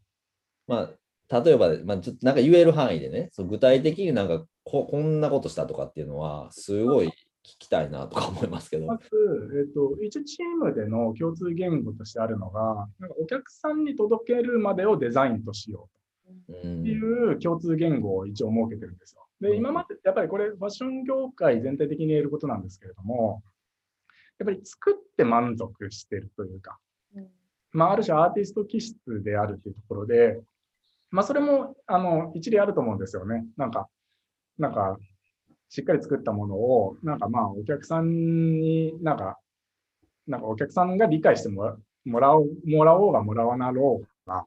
[0.66, 0.90] ま
[1.30, 7.10] あ、例えば、まあ、ちょっとなんか言える範囲でね、その具体的になんかここんなことしたとかっていうのは、すごい
[7.44, 8.86] 聞きたいなとか思いますけど。
[8.86, 9.06] まず、
[9.58, 15.88] えっと、1チームでの共通言語としてあるのが、なんかお客さんに届けるまでをデザインとしよ
[16.48, 19.26] ううっていんう共通言語を一応設けてるんですよ。
[19.40, 23.42] で、今まで、やっぱりこれ、ファッション業界全体的に言えることなんですけれども、
[24.38, 26.78] やっぱり作って満足してるというか、
[27.72, 30.40] まあ、ある種アーティスト気質であるというところで、
[31.10, 33.46] まあ、それもあの一理あると思うんですよね。
[33.56, 33.88] なんか、
[34.58, 34.98] なんか、
[35.68, 39.38] しっかり作ったものを、なんかまあ、お客さんになんか、
[40.26, 41.64] なんかお客さんが理解しても
[42.20, 44.46] らおうもらおうがもらわなろうが、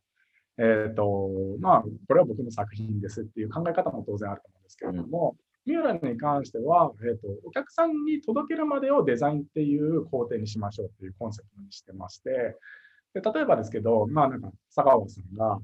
[0.58, 1.30] えっ、と、
[1.60, 12.58] まあ、これは僕の作品ですっていう考え方も当然あると思うんですけれども、ミューラルに関しては、えーと、お客さんに届けるまでをデザインっていう工程にしましょうっていうコンセプトにしてまして、
[13.14, 15.60] で例えばですけど、まあなんか、佐川さんが、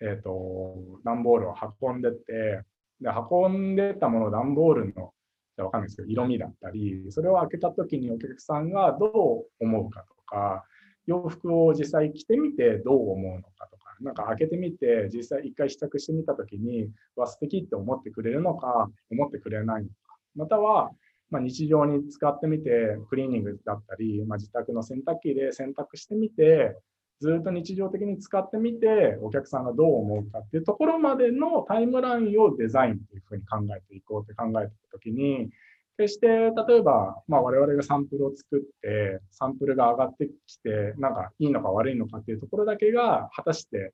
[0.00, 2.62] えっ、と、段ボールを運んでって、
[3.02, 5.12] で、運んでたもの、段ボールの、
[5.56, 10.64] じゃわかんないですけど、色味だったり、それを開けたときにお客さんがどう思うかとか、
[11.06, 19.94] 洋服を実際着てみてどう思うのかとか、なんか開けてみて、実際一回試着してみたときに、わ、素敵って思ってくれるのか、思ってくれないのか、
[20.36, 20.90] または、
[21.30, 26.78] まあ、日常に使ってみて、クリーニングだったり、まあ、自宅の洗濯機で洗濯してみて、
[27.22, 35.48] ずっと日常的に使ってみて、お客さんがどう思うかっていうところまでのタイムラインをデザインというふうに考えていこうって考えてたときに、
[35.96, 43.92] 決して例えば、まあ、我々がサンプルを作って、サンプルが上がってきて、なんかいいのか悪いのかっていうところだけが、果たして、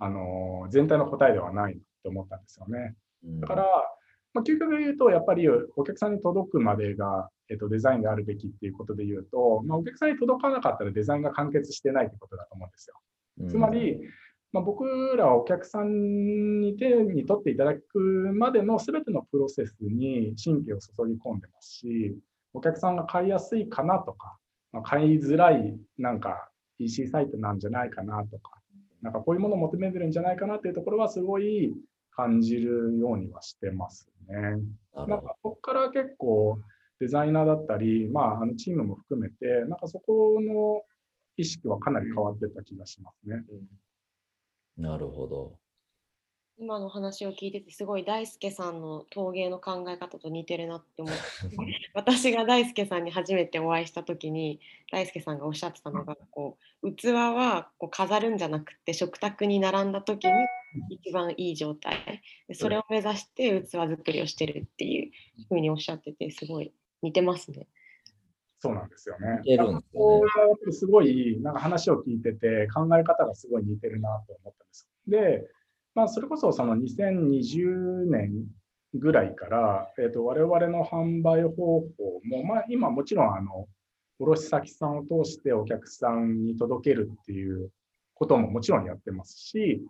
[0.00, 2.96] あの全体の答えではないと思ったんですよね。
[3.22, 3.66] だから、
[4.34, 13.48] まあ、究極言うと、やっぱりお客さんに届くまでが、えっと、デザインであるべきっていうことで言うと、まあ、お客さんに届かなかったらデザインが完結してないってことだと思うんですよ。
[13.48, 14.00] つまり、
[14.52, 14.84] まあ、僕
[15.16, 17.98] らはお客さんに手に取っていただく
[18.34, 22.16] までの全てのプロセスに神経を注ぎ込んでますし、
[22.52, 24.36] お客さんが買いやすいかなとか、
[24.72, 28.52] まあ、買いづらいなんか EC サイトなんじゃないかなとか、
[29.02, 31.74] なんかこういうものを求めてるんじゃないかなっていうところはすごい
[32.16, 34.36] 感じるようにはしてますね。
[34.94, 36.58] なんかここから結構
[37.00, 40.82] デザイナーだったり、まあ、あのチームも含めて、なんかそこの
[41.36, 43.42] 意識はかなり変わってた気がしますね。
[44.76, 45.58] なるほど。
[46.56, 51.20] 今の話を聞いててすごい大輔さんの陶芸の考え方と似てるなって思って
[51.94, 54.60] 私が大輔さんに初めてお会いした時に
[54.92, 60.32] 大輔さんがおっしゃってたのがこう器はこう飾るんじゃなくて食卓に並んだ時に
[60.90, 65.10] 一番いい状態でそれを目指して器作りをしてるっていう
[65.48, 67.66] ふうにおっしゃっててすごい似てますね。
[68.60, 69.40] そうなんですよね。
[69.44, 74.88] 似てるんですすごいなんか話を聞いてて考え方がすごい似てるなと思ったんです。
[75.06, 75.46] で、
[75.94, 78.46] まあ、それこそその2020年
[78.94, 81.86] ぐらいから、えー、と我々の販売方法
[82.24, 83.68] も、まあ、今もちろんあの
[84.18, 87.70] 卸先さんを通してお客さんに届けるっていう
[88.14, 89.82] ことももちろんやってますし、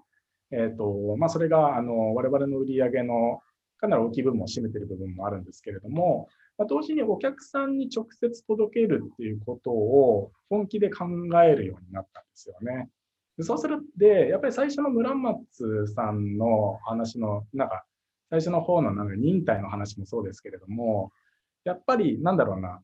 [0.50, 3.40] えーとまあ、それがあの我々の売り上げの
[3.78, 6.28] かなり大きい部分を占めている部分もあるんですけれども、
[6.58, 11.06] まあ、同時にお客さんに直接届けるっていうことを本気で考
[11.42, 12.88] えるようになったんですよね。
[13.36, 17.84] でそうするで、やっぱり最初の村松さんの話の、なんか、
[18.30, 21.12] 最初の方のなんか忍耐の話もそうですけれども、
[21.64, 22.80] やっぱりなんだろうな、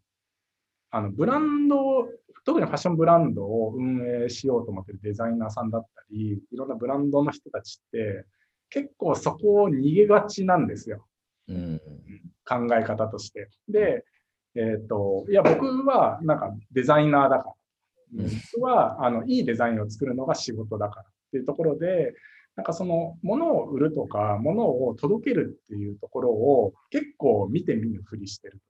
[0.91, 2.09] あのブランド、
[2.45, 8.27] 特にファッションブランドを運営しようと思ってるデザイナーさんだったり、いろんなブランドの人たちって、
[8.71, 11.07] 結構そこを逃げがちなんですよ。
[11.49, 11.81] うん。
[12.47, 13.49] 考え方として。
[13.69, 14.05] で、
[14.55, 17.51] えっ、と、いや、僕はなんかデザイナーだから。
[17.53, 17.57] うん
[18.13, 22.13] 僕はあのいいデザインを作るのが仕事だからっていうところで、
[22.57, 28.61] なんかその物を売るとか、物を届けるっていうところを結構見て見ぬふりしてる。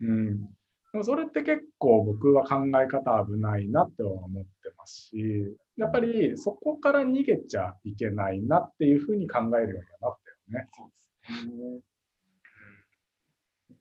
[0.00, 0.48] うん。
[0.92, 10.18] でもそれって結構僕は考え方危ないなっては思ってますし、やっぱりそこから逃げちゃいけないなっていうふうに考えるようにはなっ
[10.50, 11.80] たよね。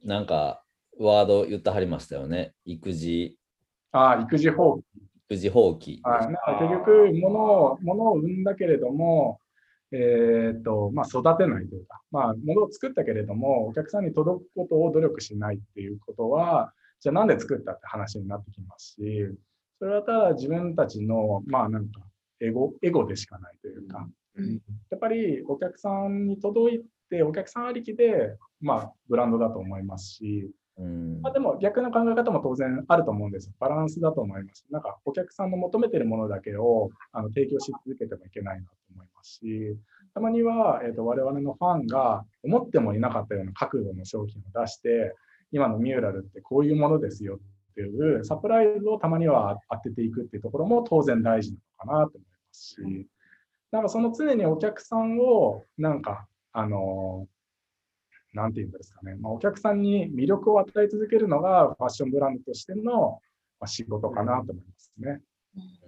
[0.03, 0.63] なんか、
[0.99, 2.53] ワード言ってはりましたよね。
[2.65, 3.37] 育児、
[3.91, 4.81] ああ、育児放棄。
[5.29, 5.99] 育児放棄。
[6.03, 9.39] はい、なんか結局物を、物を生んだけれども、
[9.91, 19.27] えーっとまあ、育てないというか、まあ、物を作ったけれども、お客さんに届くことを努力しないっていうことは、じゃあなんで作ったって話になってきますし、
[19.79, 22.01] それはただ自分たちの、まあなんか、
[22.39, 24.61] エゴ、エゴでしかないというか、うん。
[24.89, 31.21] やっぱりお客さんに届いて、お客さんありきで、まあ、ブランドだと思いますし、うん。
[31.21, 33.53] まあ、でも逆の考え方も当然あると思うんですよ。
[33.59, 34.65] バランスだと思います。
[34.71, 39.77] なんかお客さんの求めてるものだけをあの提供し続けてもいけないなと思いますし、
[40.13, 45.15] たまには、えー、と我々のファンが思ってもいなかったような角度の商品を出して、
[45.51, 47.39] 今のミューラルってこういうものですよ
[47.71, 53.07] っていうサプライズをたまには当てていくっていうところも当然大事なのかなと思いますし、
[53.71, 57.27] なんかその常にお客さんをなんか、あの
[58.33, 63.19] なんていうんですかね、まあ、お客さんに魅力を与え続けるのがファッションブランドとしての
[63.59, 65.21] まあ仕事かなと思いますね。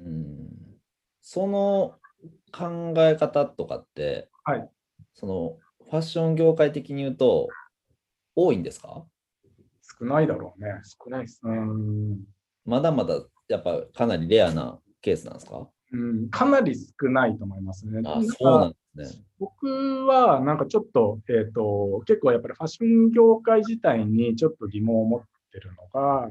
[0.03, 0.49] うん。
[1.21, 1.95] その
[2.51, 4.69] 考え方とかって、はい。
[5.13, 5.57] その
[5.89, 7.49] ファッション業界的に言うと、
[8.35, 9.05] 多いんですか？
[9.99, 10.81] 少ないだろうね。
[10.83, 11.57] 少ないですうね。
[11.57, 12.17] ん
[12.65, 15.67] まだまだやっぱかなりレアなケースなんですか？
[15.91, 18.01] うん、かなり少ないと思いますね。
[18.03, 19.23] そうなんですね。
[19.39, 19.65] 僕
[20.05, 26.29] はなんかちょっと,、えー、と結構やっぱりファッション業界自体にちょっと疑問を持ってるのが、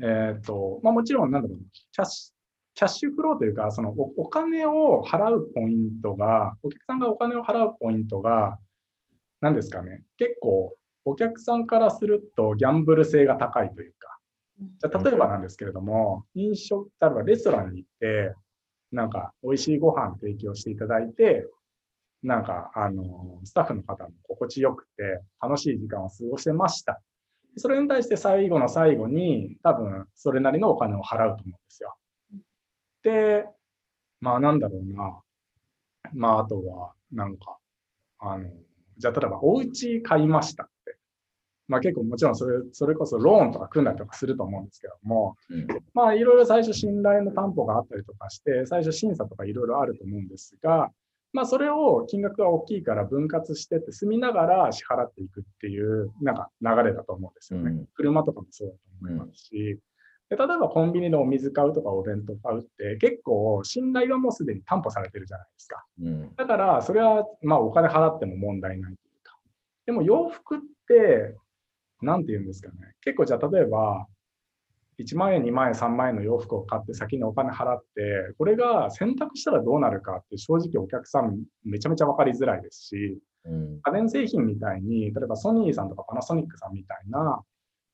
[0.00, 1.58] えーとまあ、もちろんなんだろう
[1.92, 2.32] キャッシュ
[2.74, 8.58] キャッシュフローというかそのおお金を払うポイントがお客さんがお金を払うポイントが
[9.40, 10.76] 何ですかね結構
[11.08, 14.08] お客さんからするとギャンブル性が高いというか
[14.60, 18.34] じゃあ例えばなんですけれども、飲食、例えばレストランに行って、
[18.90, 21.46] なんか美味しいご飯提供していただいて、
[22.22, 27.00] なんかあのスタッフの方も心地よくて楽しい時間を過ごせました。
[27.56, 31.96] それに対して最後の最後に多分それなりのお金を払うと思うんですよ。
[33.04, 33.46] で、
[34.20, 35.20] まあなんだろうな。
[36.12, 37.58] まああとはなんか、
[38.18, 38.50] あの、
[38.96, 40.68] じゃあ例えばお家買いました。
[41.68, 50.90] まあ結構もちろんそれそれこそローンとか組んだりとかすると思うんですけども、うんまあいろいろ最初信頼の担保があったりとかして、最初審査とかいろいろあると思うんですが、
[51.32, 57.70] まあそれを金額が大きいから分割してって住みながら支払っていくっていうなんか流れだと思うんですよね。
[57.70, 59.78] うん車とかもそうだと思いますし、
[60.30, 65.84] で例えばコンビニでお水買うとかお弁当買うって結構信頼はもうすでに担保されてるじゃないですか。
[66.02, 69.36] うんだから、それは、まあ、お金払っても問題ないというか。
[69.86, 71.34] でも、洋服って、
[72.02, 72.94] なんて言うんですかね。
[73.02, 74.06] 結構、じゃあ、例えば、
[74.98, 87.42] 1万円、2万円、3万円の洋服を買って先にお金払って、これが選択したらどうなるかって正直お客さんめちゃめちゃ分かりづらいですし、うん家電製品みたいに、例えばソニーさんとかパナソニックさんみたいな、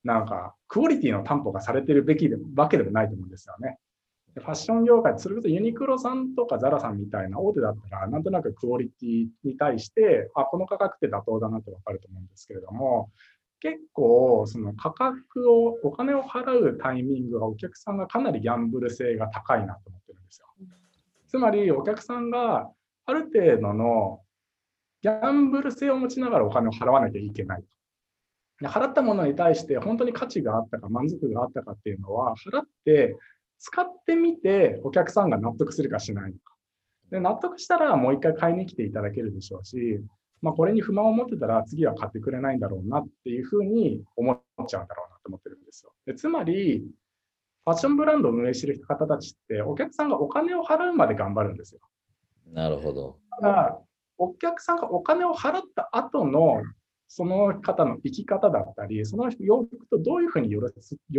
[0.02, 3.78] なんか、クオリティの担保がされてるべきでわけでもないと思うんですよね。
[4.34, 13.10] ファッション業界、それこそユニクロさんとかザラさんみたいな大手だったら、なんとなくクオリティに対して、あ、この価格って妥当だなってわかると思うんですけれども、
[13.64, 20.46] 結構、その価格を、お金を払うタイミングがお客さんがかなりギャンブル性が高いなと思ってるんですよ。
[21.28, 22.70] つまり、お客さんが
[23.06, 24.20] ある程度の
[25.00, 27.64] ギャンブル性を持ちながらお金を払わなきゃいけない。
[28.62, 33.16] 払ったものに対して本当に価値があったか満足があったかっていうのは、払って
[33.58, 36.54] 使ってみてお客さんが納得するかしないのか。
[37.10, 40.02] で納得したらもう一回買いに来ていただけるでしょうし、
[40.44, 44.38] まあ、これに不満を持ってたら次は買ってくれないんだろうなっていうふうに思っ
[44.68, 45.92] ちゃうんだろうなと思ってるんですよ。
[46.04, 46.84] でつまり、
[47.64, 51.80] ファッションブランドを運営してる方たちってお客さんがお金を払うまで頑張るんですよ。
[52.52, 53.16] なるほど。
[53.40, 53.80] ただ、
[54.18, 56.62] お客さんがお金を払った後の
[57.08, 60.60] その方の生き方だったり、その洋服とどういうふうに寄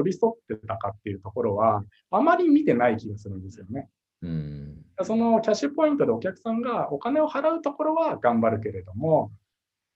[0.04, 3.90] り添ってたかっていうところは、あまり見てない気がするんですよね。
[4.22, 9.32] うん、そのキャッシュポイントでお客さんがお金を払うところは頑張るけれども、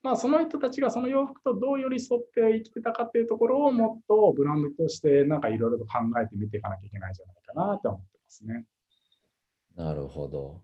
[0.04, 8.66] まあ、その人たちがその洋服とどう寄り添って生きてたかっていうところをもっとブランドとしてなんかいろいろと考えてみていかなきゃいけないんじゃないかなと思ってますね。
[9.76, 10.62] なるほど。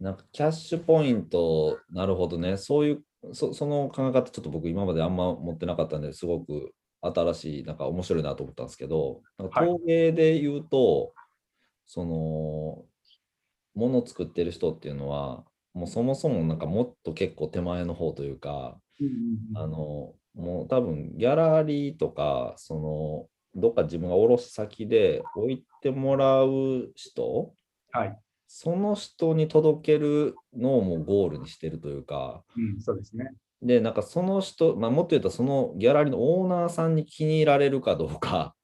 [0.00, 2.56] なんかキャッシュポイント、なるほどね。
[2.56, 11.21] そういうそその考え方、ちょっと僕、今まであんま持ってなかったんですごく新しい、なんか面白いなと思ったんですけど、なんか陶芸で言うと、はい、
[11.92, 12.86] その、
[13.74, 18.78] もの作ってる人っていうのは、もうそもそもなんかもっと結構手前の方というか、
[19.54, 27.52] あの、もう多分ギャラリーとか、その、どっか自分が卸先で置いてもらう人、
[27.90, 33.34] はい、その人に届けるのをもうゴールにしてるというか、うん、そうですね。
[33.60, 38.54] で、なんかその人、まあ、もっと言うとそのギャラリーのオーナーさんに気に入られるかどうか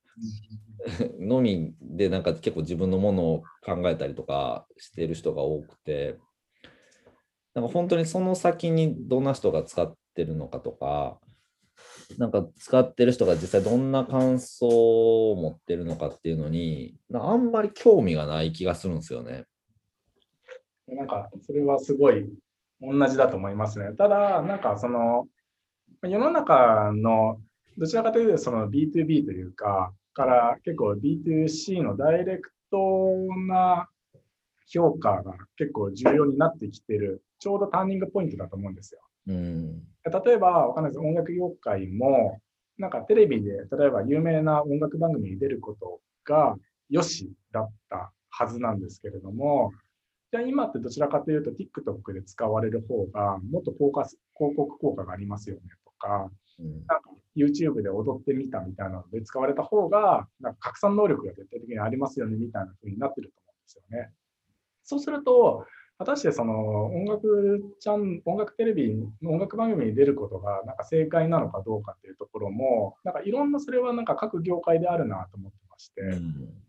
[1.19, 6.19] のみでなんか結構自分のものを考えたりとかしてる人が多くて、
[7.55, 11.19] なんか本当にその先にどんな人が使ってるのかとか、
[12.17, 19.45] なんか使ってる人が実際どんな感想を持ってるのかっていうのに、あんまり興味がない気がするんですよね。
[20.87, 22.27] なんか、それはすごい
[22.81, 23.93] 同じだと思いますね。
[23.97, 25.29] ただ、なんかその、
[26.03, 27.41] 世の中の
[27.77, 32.79] どちらかというとその B2B というか、から結構 B2C のダイレクト
[33.47, 33.89] な
[34.67, 39.01] 評価が結構重要になってきてる、ちょうどターニングポイントだと思うんですよ。
[39.29, 39.83] うん、
[40.27, 40.99] 例えば、わかんないです。
[40.99, 42.41] 音楽業界も、
[42.79, 46.57] なんかテレビで、例えば有名な音楽番組に出ることが
[46.91, 49.73] よしだったはずなんですけれども、
[50.33, 57.08] じゃあ今ってどちらかというと TikTok で使われる方がもっとフォーカス広告効果がありますよねとか、うん、なんか
[57.39, 64.13] YouTube で踊ってみたみたいなので使われた方がなんか拡散能力が絶対的にありますよねみたいな風になってると思うんですよね。
[64.85, 65.67] そうすると、
[65.99, 76.63] 果たしてその音楽ちゃん、音楽テレビの、音楽番組に出ることがなんか正解なのかどうかっていうところも、なんかいろんなそれはなんか各業界であるなと思ってまして、うん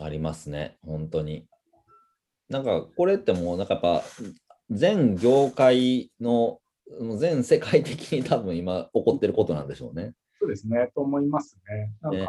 [0.00, 1.44] ありますね、本当に。
[2.48, 4.02] なんかこれってもうなんかやっぱ
[4.70, 6.60] 全業界の
[7.18, 10.14] 全世界的に多分今起こってることなんでしょうね。
[10.40, 11.92] そうですね、と思いますね。
[12.00, 12.24] なんか、ね、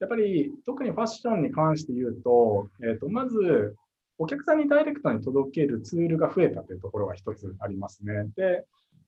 [0.00, 3.76] やっぱり特にファッションに関して言うと、えーと、まず
[4.18, 8.12] お客さんにダイレクトに届けるツールが増えたというところが一つありますね。
[8.36, 8.64] で、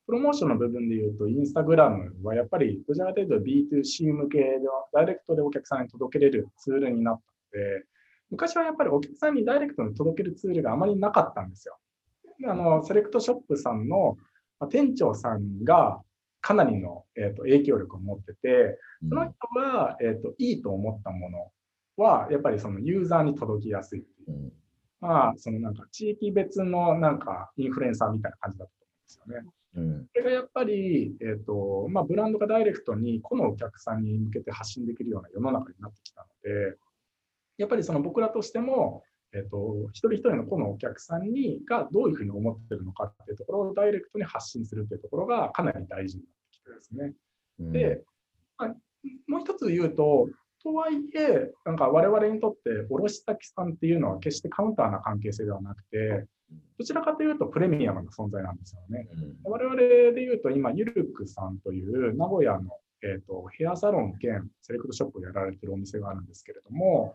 [0.07, 4.61] プロモーションの部分で言うと、インスタグラムはやっぱりどちらかというと B2C 向けで
[4.93, 7.85] ダイレクトでお客さんに届けれるツールになったで、
[8.31, 11.79] 昔はやっぱりお客さんにダイレクトに届けるツールがあまりなかったんですよ。
[12.47, 14.19] あのセレクトショップさんの
[14.71, 16.01] 店長さんが
[16.41, 18.79] かなりの、えーと、影響力を持ってて、
[19.09, 21.51] その人が、えーと、いいと思ったもの
[21.97, 24.53] は、やっぱりそのユーザーに届きやすいっていう。
[25.01, 29.51] まあ、そのなんか地域別のなんかインフルエンサーみたいな感じだと思うんですよね。
[29.77, 36.77] うん、それがやっぱり、えーとまあ、ブランドがダイレクトにこのお客さんに向けて発信できるような世の中になってきたので、
[37.59, 39.03] やっぱりその僕らとしても、
[39.35, 47.13] えっと、一人一人のこのお客さんにがどういうふうに思ってるのかっていうところをダイレクトに発信するっていうところがかなり大事になってきてですね。
[47.61, 48.03] うん、で、
[48.57, 48.69] まあ、
[49.27, 50.29] もう一つ言うと、
[50.63, 56.27] とはいえ、なんか我々にとって卸先さんっていうのは決してカウンターな関係性ではなくて、
[56.79, 59.09] どちらかというとプレミアムな存在なんですよね。
[59.45, 62.71] うん、我々で言うと今、ゆるくさんという名古屋の、
[63.03, 67.15] えーとヘアサロン兼セレクトショップをやられてるお店があるんですけれども、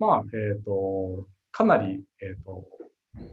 [0.00, 2.64] まあ、えっ、ー、と、かなり、えっ、ー、と、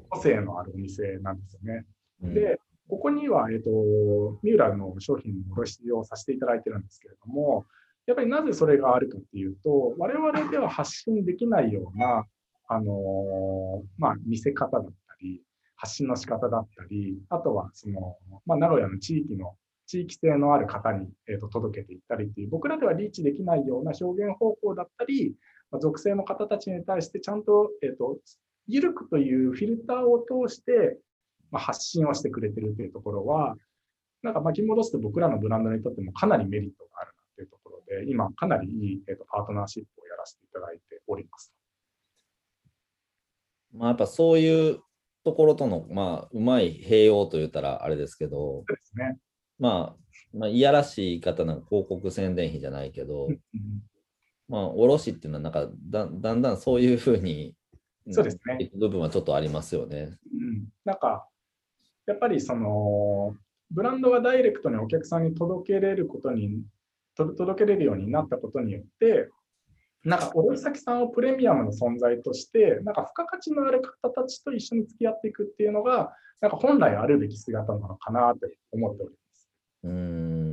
[0.09, 1.85] 個性のあるお店なんですよね。
[2.23, 2.59] うん、で、
[2.89, 7.65] ここには、えっ、ー、と、ミューラルの商品の卸をさせていただいてるんですけれども、
[8.05, 12.25] やっぱりなぜそれがあるかっていうと、我々では発信できないような、
[12.69, 14.91] あのまあ、見せ方だった
[15.21, 15.41] り、
[15.75, 19.55] 発信の仕方だったり、あとはその、まあ、名古屋の地域の
[19.85, 28.17] 地域性のある方に、えー、と届けていったりっていう、僕らではリーチできないような表現方法だったり、まあ、属性の方たちに対してちゃんと,、えーと、
[28.67, 30.97] 緩くというフィルターを通して、
[31.51, 33.55] まあ、発信をしてくれてるというところは、
[34.23, 41.53] なんか巻き戻すと僕らのブランドにとってもかなりメリットがあるなというところで、今かなりいい、えーと、パートナーシップをやらせていただいております。
[43.73, 44.79] まあ、やっぱそういう
[45.23, 49.17] ところとの、まあ、うまい併用と言ったらあれですけど、そうですね。
[49.59, 53.27] まあ、まあ、いやらしい言い方なんか広告宣伝費じゃないけど、
[54.47, 57.53] まあ、卸っていうのはなんかだだんだんそういうふうに、
[58.11, 58.71] そうですね。
[58.75, 60.17] 部分はちょっとありますよね。
[60.33, 61.27] うん、なんか、
[62.05, 63.35] やっぱりその、
[63.69, 66.61] ブランドがダイレクトにお客さんに届けれることに、
[67.15, 69.29] 届けれるようになったことによって、
[70.05, 79.49] なんか卸先さんをプレミアムの存在として、なんか付加価値のある方たちと一緒に付き合っていくっていうのが、なんか本来あるべき姿なのかなと思っております。
[79.83, 80.51] うん、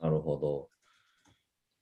[0.00, 0.68] なるほど。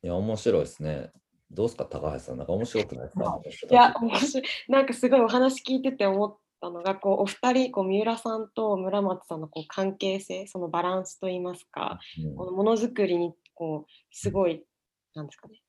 [0.03, 1.11] いや、面白いですね。
[1.51, 2.39] どうですか、高橋さん。
[2.39, 3.41] なんか面白くないですか？
[3.71, 4.45] いや、面白い。
[4.69, 14.65] なんかすごいお話聞いてて思ったのが、こうお二人、こう三浦さんと村松さんのこう関係性、そのバランスといいますか、うん、このものづくりにこうすごい、
[15.15, 15.61] なんですかね、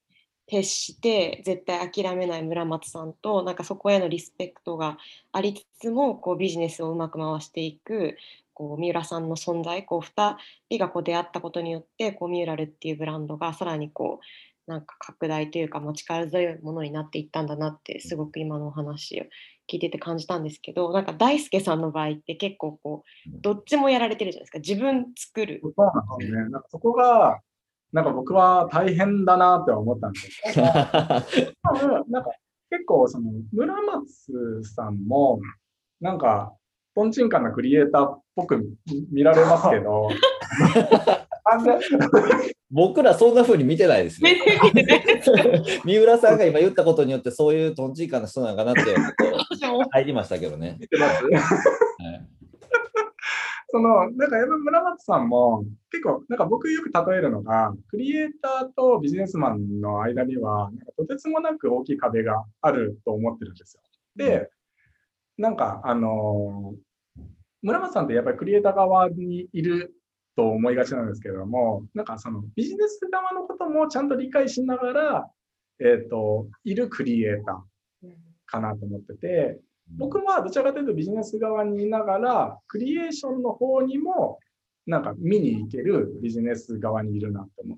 [0.48, 4.98] 徹して絶対諦めない村松さんとなんかそこへのリスペクトが
[5.32, 8.18] ありつつもこうビジネスをうまく回していく
[8.54, 10.36] こう三浦さんの存在こう2
[10.70, 19.26] 人がこう出会ったことによってこうミューラルっていうブランドがさらにこうなんか拡大というか、ま力強いものになっていったんだなってすごく今のお話を
[19.70, 24.60] 聞いてて感じたんですけどなんか大輔さんの場合って結構こうどっちもやられてるじゃないですか。
[24.60, 25.62] 自分作る。
[25.62, 26.42] そうですね。
[26.50, 27.42] なんかそこが
[27.92, 30.62] なんか僕は大変だなって思ったんですけど、
[32.10, 32.32] なんか
[32.70, 35.40] 結構その村松さんも
[36.02, 36.56] なんか
[36.96, 38.64] トンチンカンなクリエイターっぽく
[39.12, 40.10] 見られますけど、
[42.72, 44.30] 僕らそんな風に見てないですよ。
[45.86, 48.82] 三浦さんが今言ったことによってそういうトンチンカンな人なのかなって
[49.92, 50.78] 入りましたけどね。
[50.80, 51.40] 見てます、はい
[53.74, 63.82] その、なんかやっぱ村松さんも結構、なんか僕よく例えるのが、クリエイターとビジネスマンの間には、なんかとてつもなく大きい壁があると思ってるんですよ。
[64.16, 64.52] で、
[65.38, 66.76] なんか、あの
[67.62, 69.94] 村松さんってやっぱりクリエイター側にいる
[70.36, 75.32] と思いがちなんですけれども、なんかそのビジネス側のこともちゃんと理解しながら、
[75.80, 78.10] えっ、ー、と、いるクリエイター
[78.46, 79.60] かなと思ってて、
[79.98, 84.40] 僕はどちらかというとビジネス側にいながら、クリエーションの方にも
[84.86, 87.78] なんか見に行けるビジネス側にいるなって思っ。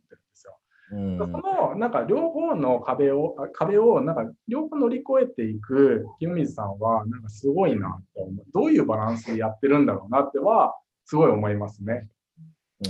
[0.92, 8.46] うん、そのなんか両方の壁を壁をなんか両方乗り越えていく清水さんはなんかすごいなと思う。
[8.54, 10.76] どういうバランスでやってるんだろうなっては
[11.06, 12.08] すごい思いますね。
[12.88, 12.90] あ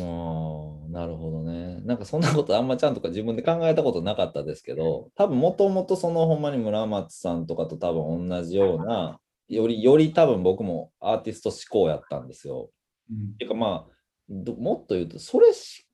[0.89, 1.79] なるほどね。
[1.81, 12.69] なんかそんなことあんまちゃんとか自分で考えたことなかったですけど、多分もともとそのほんまに村松さんとかと多分同じような、よりより多分僕もアーティスト思考やったんですよ。
[13.11, 15.84] うん、っていうかまあもっと言うとそれし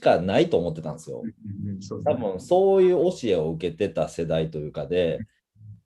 [0.00, 1.22] かないと思ってたんですよ。
[2.04, 5.18] 多分そういう教えを受けてた世代というかで、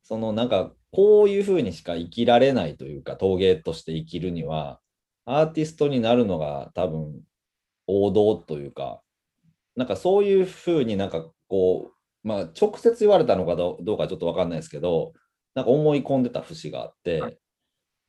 [0.02, 4.80] そのなんかこういうふうにしか生きられないというか陶芸として生きるには
[5.24, 7.20] アーティストになるのが多分
[7.86, 9.00] 王道というか、
[9.76, 11.92] なんかそういうふうになんかこ
[12.24, 15.12] う、まあ直接言われたのかどうかちょっと分かんないですけど、
[15.54, 17.38] なんか思い込んでた節があって、はい、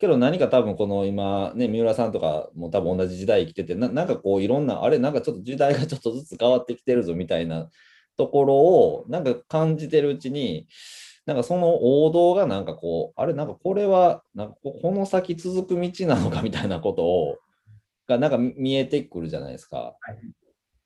[0.02, 7.70] けど何か多分この今ね、三浦さんとかも多分同じ時代生きててな、なんかこういろんな、あれなんかちょっと時代がちょっとずつ変わってきてるぞみたいな
[8.18, 10.68] ところをなんか感じてるうちに、
[11.28, 17.38] なんかその王道がなんかこう、あれなんかこれはなんかこの先続く道なのかみたいなことを
[18.08, 19.78] がなんか見えてくるじゃないですか。
[19.78, 20.20] はい、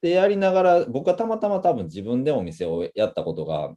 [0.02, 3.70] でやりながら僕はたまたま多分自分でお店をやったことが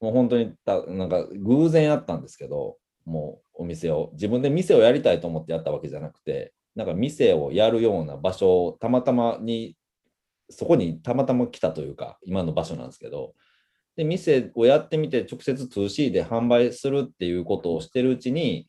[0.00, 2.76] もう本当にたなんか偶然あったんですけど
[3.08, 9.76] もうお店を自分で店をやりたいと思ってやったわけじゃなくてなんか店をやるような場所をたまたまに
[10.50, 13.34] そこにたまたま来たというか今の場所なんですけど
[13.96, 18.68] で店をやってみて直接 2C で販売するっていうことをしてるうちに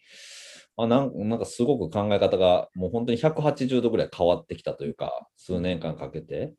[0.81, 6.53] あなんなんかすごく考え方がもう本当に180度ぐらい変わってきたというか、数年間かけて。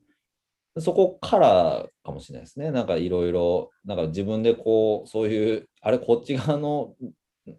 [0.79, 2.71] そこからかもしれないですね。
[2.71, 6.95] なんかいろいろ、なんか自分でこう、そういう、あれ、こっち側の、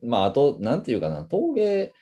[0.02, 1.94] まあ、あと、なんていうかな、陶芸、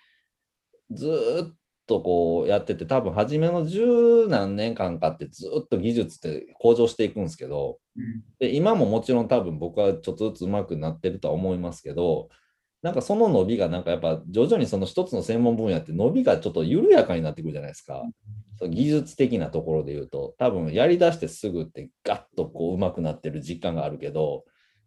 [0.91, 7.79] ずっとこうやってて、多分初めの十何年間かってずっと技術って向上していくんですけど、
[8.39, 12.29] で今ももちろん多分僕はちょっとずつ上手くなってるとは思いますけど、
[12.81, 18.03] なんかその伸びがなんかやっぱ徐々にその一つの専門分野って伸びがちょっと緩やかになってくるじゃないですか。
[18.57, 24.45] その技術的なところで言うと、多分やりだしてすぐってガッとこう上手くなってる実感があるけど、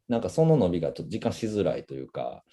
[0.08, 2.44] なんかその伸びがちょっと実感しづらいというか、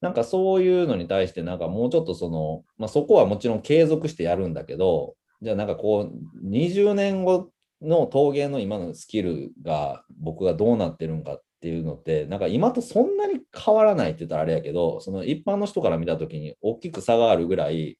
[0.00, 7.50] なんかそういうのに対してなんかもうちょっとその、まあ、そこはもちろん継続してやるんだけど、じゃあなんかこう20年後
[7.82, 17.98] の陶芸の今のスキルが僕がどうなってるんかっていうのって、なんか今とそんなに変わらないって言ったらあれやけど、その一般の人から見たときに大きく差があるぐらい、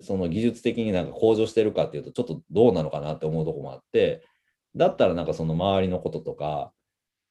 [0.00, 4.24] その技術的になんか向上してるかっていうと、ちょっとどうなのかなって思うとこもあって、
[4.74, 6.72] だったらなんかその周りのこととか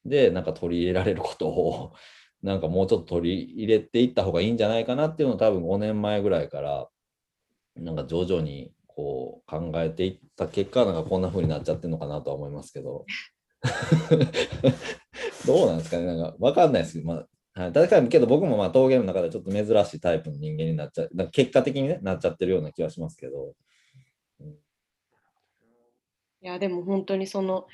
[0.04, 1.92] で、なんか取り入れられることを、
[2.46, 6.88] なんかもうちょっと取り入れていった方がいいんじゃないかなっていうのを多分5年前ぐらいから、
[7.74, 13.04] なんか徐々にこう考えていった結果、なんかこんな風になっちゃってるのかなとは思いますけど。
[15.44, 23.54] どうなんですかねなんかわかんないですけど、まあ、はい、確かにけど僕もまあ陶芸の中でちょっと珍しいタイプの人間になっちゃう、なんか結果的に、ね、なっちゃってるような気がしますけど。
[26.42, 27.66] いやでも本当にその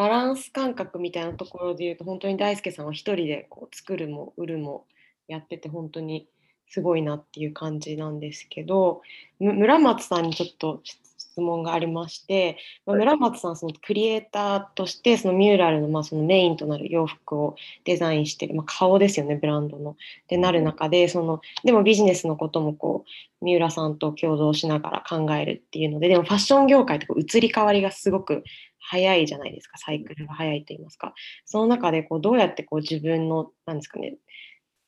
[0.00, 4.86] バランス感覚みたいなところで言うと本当に大輔さんは一人でこう作るも売るも
[5.28, 6.26] やってて本当に
[6.70, 9.02] すごいなっていう感じなんですけど
[9.38, 19.96] む村松さんにちょっと質問がありまして、まあ村松さんそのクリエイターとしてそのミューラルのまあそのメインとなる洋服をデザインしてる、まあ、顔ですよねブランドの。
[20.28, 23.04] でなる中でそのでもビジネスのこともこ
[23.40, 28.42] う三浦さんと共同しながら考えるっていうのででもファッション業界ってこう移り変わりがすごく
[28.80, 31.14] 早いじゃないですかサイクルが早いと言いますか
[31.44, 34.16] その中でこうどうやってこう自分のなんですかね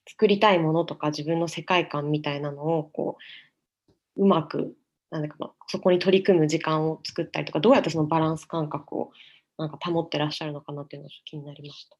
[0.09, 3.19] 作りたいものとか自分の世界観みたいなのをこ
[4.17, 4.75] ううまく
[5.11, 9.13] なんだかなそこに取り組む時間を作ったりとかどうやってそのバランス感覚を
[9.59, 11.97] なんか保ってらっしゃるのかなっていうのが気になりました。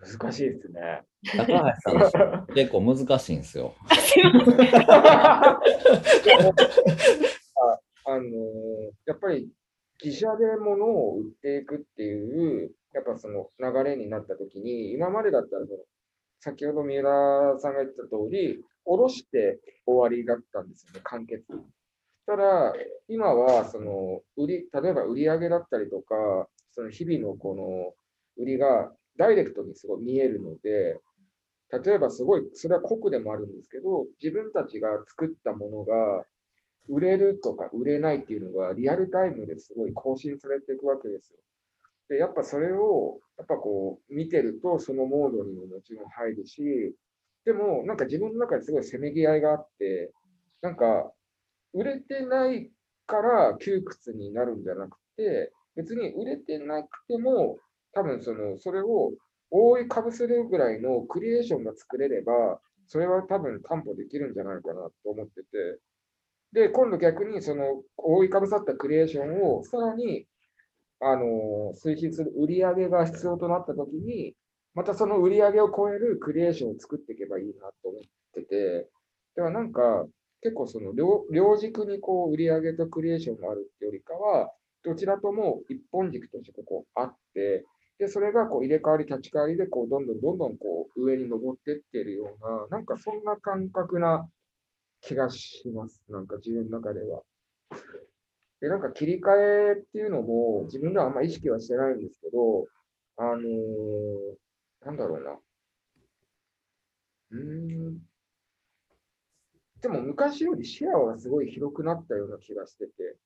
[0.00, 1.02] 難しいですね。
[1.36, 3.74] 高橋さん、 結構難しいんですよ。
[8.06, 8.22] あ の
[9.04, 9.50] やっぱり
[10.02, 15.78] 自社で物を売っていくっていう、やっぱその流れになったときに、今までだったらその、
[16.40, 21.44] 先ほど三浦さんが言った通り、下ろして終わりだったんですよね、完結。
[22.26, 22.72] ただ、
[23.08, 27.94] 今はその売り、例えば売り上げだったりとか、その日々のこの
[28.42, 30.98] 売りがダイレクトにすごい見えるので、
[31.84, 36.24] 例えばすごい、それは酷でもあるんですけど、自分たちが作ったものが
[36.88, 41.38] 売れるとか売れないっていうのがリアルタイムですごい更新されていくわけですよ。
[42.08, 46.94] で、やっぱそれを、やっぱこう見てるとそのモードにももちろん入るし、
[47.44, 50.12] でもなんか自分の中ですごいせめぎ合いがあって、
[50.60, 51.12] なんか
[51.72, 52.70] 売れてない
[53.06, 57.58] から窮屈になるんじゃなくて、別に売れてなくても、
[57.92, 59.12] 多分その、それを
[59.50, 65.78] 覆いかぶせるぐらいのクリエーションが作れれば、それは多分担保できるんじゃないかなと思ってて、
[66.52, 70.26] で、今度逆にその覆いかぶさったクリエーションをさらに、
[71.00, 74.34] あの推進する売り上げが必要となったときに、
[74.74, 78.02] またその売り上げを超えるクリエーションを作っていけばいいなと思っ
[78.34, 78.88] てて、
[79.36, 80.06] ではなんか
[80.42, 87.64] 結構その両両軸にこう売り上げとクリエーションがあるってよりかは、どちらとも一本軸としてこうあって、
[87.98, 94.26] で、それがこう入れ替わり立ち替わりでこうどんどんどんどんこう上に登ってってるような、なんかそんな感覚な
[95.00, 96.02] 気がします。
[96.08, 97.22] なんか自分の中では。
[98.60, 102.66] で、なんか切り替えっていうのも自分ではあんま意識はしてないんですけど、
[103.16, 104.36] あのー
[104.84, 105.38] なんだろうな。
[107.30, 107.98] うーん。
[109.82, 113.16] でも昔より視野はすごい広くなったような気がしてて、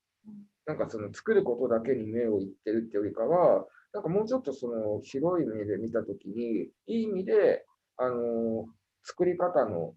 [0.65, 7.65] なんかその作ることだけに目をいってるってよりかは、なんかもうちょっとその広い目で見たときに、いい意味で、
[7.97, 8.65] あのー
[9.07, 9.93] 作り方の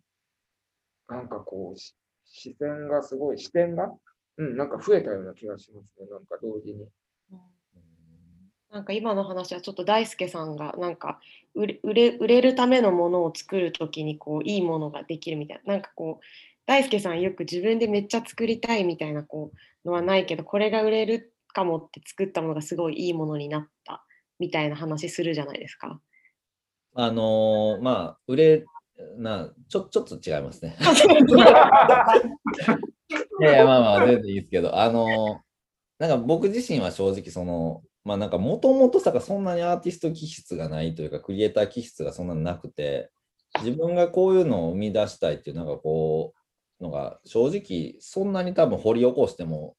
[1.08, 1.94] なんかこう、し
[2.24, 3.90] 視線がすごい、視点が、
[4.36, 6.86] うん、なんか増えたような気がしますね、なんか同時に。
[8.70, 11.20] なんか今の話はちょっと大輔さんがなんか
[11.54, 16.24] 売れ売れ売れるためのものを作るときにこういいものができるみたいななんかこう
[16.66, 24.04] 大輔さんよく自分でめっちゃ作りたいみたいなこうのはないけどこれが売れるかもって作ったものがすごいいいものになった
[24.38, 25.98] みたいな話するじゃないですか。
[26.94, 28.64] あのーまあ、売れ、
[29.16, 30.76] な、ちょ、ちょっと違いますね。
[33.40, 35.38] いやまあまあ、全然いいですけど、あのー
[35.98, 43.10] なんか僕自身は正直、その、まあなんかもともとさ、そんなにアーティスト気質がないというか、クリエイター気質がそんなになくて、
[43.60, 46.34] 自分がこういうのを生み出したいっていう、なんかこ
[46.80, 49.76] のが正直そんなに多分掘り起こしても、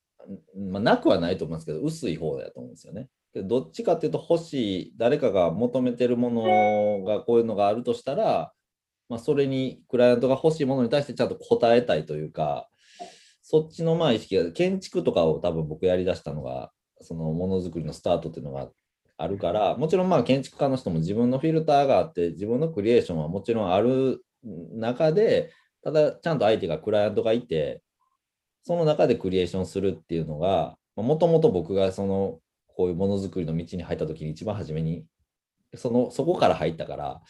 [0.55, 3.07] まあ、なくはないと思いますけど薄い方だと思うんですよね。
[3.33, 8.51] でどっちかっていうと欲しい誰かが求めてるものがこういうのがあるとしたら、
[9.09, 12.69] まあ、それにクライアントが欲しいものに対してちゃんと答えたいというか
[13.41, 18.69] そっちのまあ意識が建築とかを多分僕やりだしたのがそのものづくりのスタートっていうのが
[19.17, 25.51] あるからもちろんまあ建築家の人も自分のフィルターがあって自分のクリエーションはもちろんある中で
[25.83, 27.81] ただちゃんと相手がクライアントがいて
[28.63, 35.05] その中でクリエーションするっていうのがもともと僕がそのこういうものづくりの道に入った時に一番初めに
[35.75, 37.21] そのそこから入ったから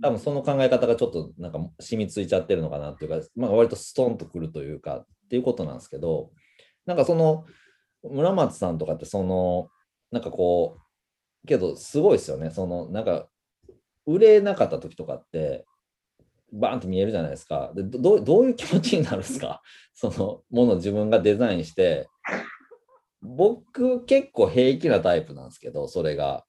[0.00, 6.30] 多分その考え方がちょっとなんか染みついちゃってるのかなっていうか、まあ、割とストンとくるというかっていうことなんですけど
[6.86, 7.44] なんかその
[8.08, 9.68] 村松さんとかってその
[10.12, 10.78] なんかこ
[11.44, 12.50] うけどすごいですよね。
[12.50, 13.28] そのなんか
[14.06, 15.64] 売れなかった時とかって
[16.52, 17.72] バーンって見えるじゃないですか。
[17.74, 19.62] でどどういう気持ちになるんですか？
[19.94, 22.08] そのもの自分がデザインして。
[23.26, 26.44] 僕結構平気なタイプなんですけどそれが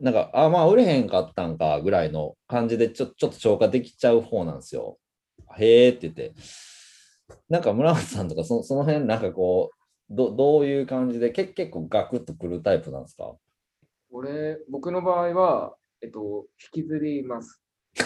[0.00, 4.98] なんかあまあ売れへんかったんかぐらいの感じでちょちょっと消化できちゃう方なんですよ。
[5.58, 6.32] へえって言って。
[7.48, 9.76] なんか村松さんとかそその辺なんかこう
[10.14, 13.34] どどういう感じでけ結構ガクッとくるタイプなんですか？
[14.10, 17.62] 俺、僕の場合は、えっと、引きずります。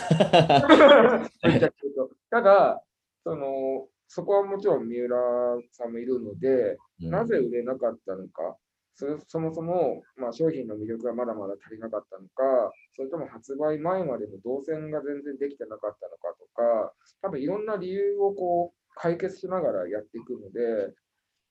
[2.31, 2.83] ただ、
[3.25, 5.17] その、そこはもちろん三浦
[5.73, 7.11] さんもいるので、うん。
[7.11, 8.57] なぜ売れなかったのか、
[9.29, 20.95] そもそも、まあ、商品の魅力がまだまだ足りなかったのか、それとも発売前までの動線が全然できてなかったのかとか、多分いろんな理由をこう解決しながらやっていくので、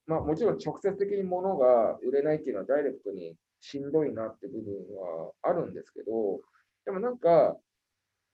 [0.08, 6.40] まあ、もちろん直接的に物が売れないっていうのはダイレクトにしんどいなって部分はあるんですけど、
[6.86, 7.58] でもなんか、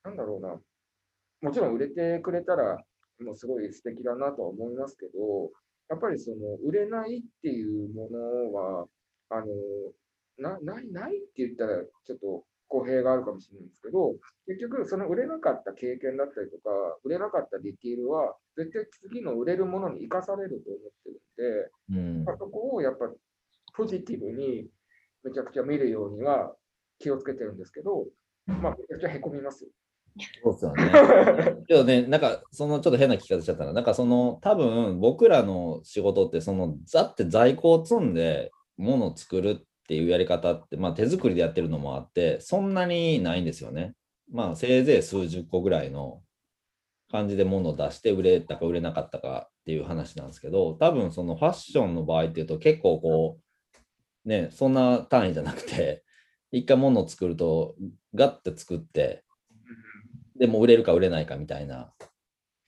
[0.03, 0.59] なんだろうな、
[1.41, 2.77] もちろん売れてくれたら、
[3.19, 5.51] もうすごい素敵だなとは思いますけど、
[5.89, 8.87] やっぱりその売れないっていうものは、
[9.31, 9.45] あの
[10.37, 14.15] なないないって言ったらちょっと語弊があるかもしれないんですけど、
[14.47, 16.69] 結局その売れなかった経験だったりとか、
[17.03, 23.11] 売れなかったディティールは、絶対次の売れるものに生かされると思ってるんで、うんまあ、そこをやっぱ
[23.75, 24.67] ポジティブに
[25.23, 26.55] めちゃくちゃ見るようには
[26.97, 28.05] 気をつけてるんですけど、
[28.47, 29.69] まあ、めちゃくちゃへこみますよ。
[30.43, 31.63] そうですよね。
[31.67, 43.93] けどね、なんかそのちょっと変な聞き方しちゃったら、なんかその多分僕らの仕事って、そのざって在庫を積んで物を作るっていうやり方って、まあ手作りでやってるのもあって、そんなにないんですよね。
[44.31, 46.21] まあせいぜい数十個ぐらいの
[47.11, 53.39] 感じで物を出して売れたか売れなかったかっていう話なんですけど、多分そのファッションの場合っていうと結構こ
[54.25, 56.03] う、ね、そんな単位じゃなくて、
[56.51, 57.75] 一回物を作ると
[58.15, 59.23] ガッて作って、
[60.37, 61.91] でも売れるか売れないかみたいな。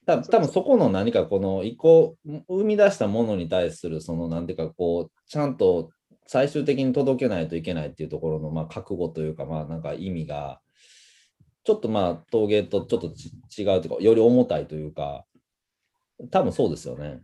[0.06, 2.16] た多分そこの何かこの一個
[2.48, 5.90] 生み出したものに対するそのなんていうかこうちゃんと
[6.26, 10.60] 最終的に届けないといけないっていうところのまあ覚悟というかまあなんか意味が
[11.64, 15.24] ちょっとまあ陶芸とちょっとち違うというかより重たいというか
[16.30, 17.20] 多分そうですよね。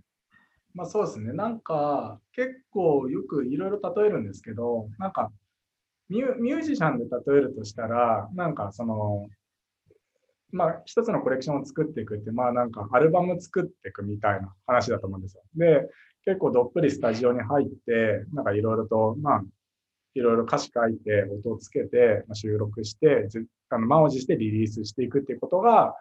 [0.74, 1.32] まあそうですね。
[1.32, 5.32] なんか結構よくいろいろ例えるんですけど、なんか
[6.08, 9.28] ミュミュージシャンで例えるとしたら、なんかその、
[10.53, 15.42] まあ一つのコレクションを作っていくって、まあなんかアルバム作っていくみたいな話だと思うんですよ。
[15.57, 15.88] で、
[16.24, 19.44] 結構どっぷりスタジオに入って、なんかいろいろと、まあ
[20.14, 23.28] いろいろ歌詞書いて、音をつけて、ま収録して、
[23.70, 25.94] あの満を持してリリースしていくっていうことが、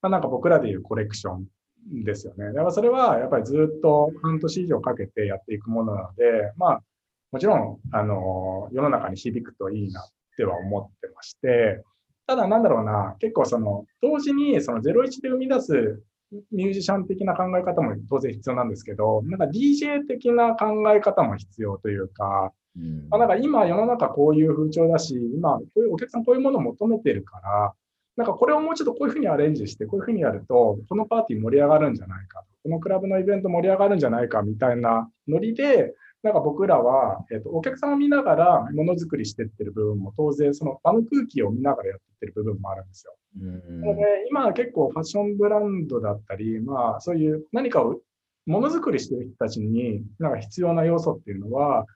[0.00, 2.46] まあ、なんか僕らでいうコレクションですよね。
[2.46, 6.82] だからそれはやっぱりずっと半年以上かけてやっていくものなので、まあ、
[7.30, 10.04] もちろん、あの、世の中に響くといいなっ
[10.36, 11.82] ては思ってまして、
[12.26, 16.02] ただなんだろうな、結構その、同時にその01で生み出す
[16.50, 23.08] ミュージシャン的な考え方も当然必要なんですけど、なんか DJ 的な考え方も必要というか、うん。
[23.10, 27.74] まあ、なんか今世の中こういう風潮だし、今こういうお客さんこういうものを求めてるから、
[28.16, 43.16] なんかこれをもうちょっとこういうふうにアレンジして、こういうふうにやると、このパーティー盛り上がるんじゃないか、このクラブのイベント盛り上がるんじゃないかみたいなノリで、なんか僕らは、えっと、お客さんを見ながらものづくりしてってる部分も当然、その場の空気を見ながらやってってる部分もあるんですよ。
[43.40, 48.00] うんなので、今は結構ファッションブランドだったり、まあそういう何かを
[48.46, 51.86] ものづくりしてる人たちになんか必要な要素っていうのは、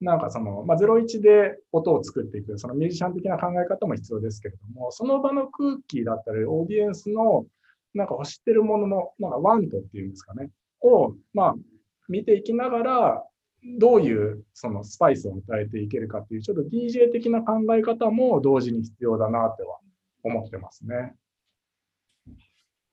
[0.00, 7.46] なんかその、まあ、01で音を作っていく、そのミュージシャン的な考え方も必要ですけれども、その場の空気だったり、オーディエンスの
[7.94, 10.50] なんか欲してるものの、なんかワントっていうんですかね、
[10.82, 11.54] を、まあ、
[12.08, 13.24] 見ていきながら、
[13.78, 19.78] どういうそのスパイスを与えていけるかっていう、ちょっと DJ 的な考え方も同時に必要だなっては
[20.22, 21.14] 思ってますね。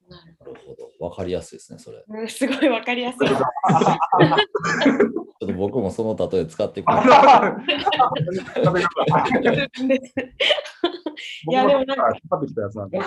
[0.09, 1.05] なるほど。
[1.05, 2.03] わかりやすいですね、それ。
[2.03, 3.27] ちうんすごいわかりやすい。
[5.43, 6.91] ょっと僕もその例え使っていく。
[11.45, 12.99] 僕やでもなんかも引っ張ってきたやつなんで。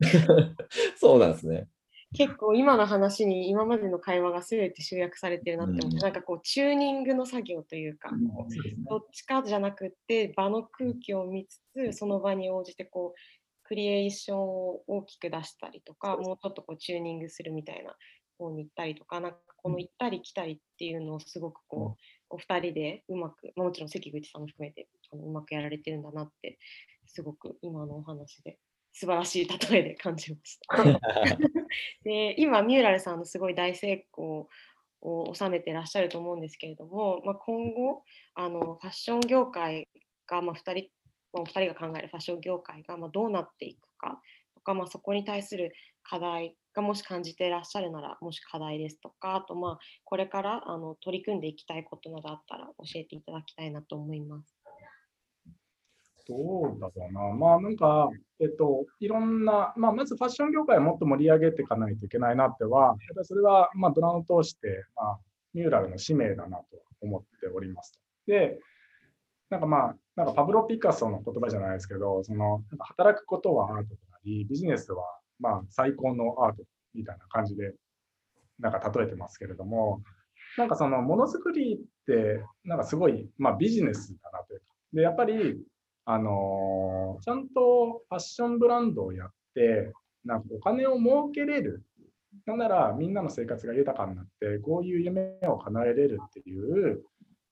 [0.96, 1.68] そうなんですね。
[2.14, 5.96] 結構今の話に今までの会話が全て集約されてるなって思って、うん。
[5.98, 8.84] なんかこうチューニングの作業というか、こうそうですね。
[8.88, 13.18] どっちかじゃなくって場の空気を見つつその場に応じてこう
[13.64, 17.94] クリエーションを大きく出したりとかもうちょっとこうチューニングするみたいな
[18.38, 19.32] 方に行ったりとかなん。
[19.32, 21.96] かこの行ったり来たりっていうのをすごくこ
[22.30, 26.58] うお二人でうまく、まあもちろん関口さんも含めてあのうまくやられてるんだなって
[27.06, 28.58] すごく今のお話で
[28.92, 30.84] 素晴らしい例えで感じました。
[32.04, 34.48] で今ミューラルさんのすごい大成功
[35.00, 39.88] を収めてらっしゃると思うんですけれども、まあ、今後あのファッション業界
[40.26, 40.90] が、まあ、2人
[41.32, 44.20] まあお二人が考えるファッション業界が、まあ、どうなっていくか
[44.54, 45.72] とか、まあ、そこに対する
[46.02, 54.61] 課題がもし感じていらっしゃるならもし課題ですとかあとまあこれからあの取り組んでいきたいことなどあったら教えていただきたいなと思います。
[56.28, 57.20] どうだろうな。
[57.34, 58.10] まあなんか、
[58.40, 65.18] えっと、いろんな、まあまずファッション業界をもっと盛り上げていかないといけないなっては、やっぱりそれはまドラマを通して、まあ、
[65.54, 66.64] ミューラルの使命だなと
[67.00, 67.98] 思っております。
[68.26, 68.58] で、
[69.50, 75.04] なんかまあ、なんかパブロ・ピカソの言葉じゃないですけど、そのなんか働くことはアートであり、ビジネスは
[75.38, 76.62] まあ最高のアート
[76.94, 77.74] みたいな感じで、
[78.58, 80.02] なんか例えてますけれども、
[80.56, 84.66] なんかそのものづくりって、なんかすごい、まあ、ビジネスだなというか。
[84.92, 85.58] で、やっぱり、
[86.04, 89.92] あのちゃんとファッションブランドをやって、
[90.24, 91.82] なんかお金を儲けれる。
[92.46, 97.04] なんならみんなの生活が豊かになって、こういう夢を叶えれるっていう、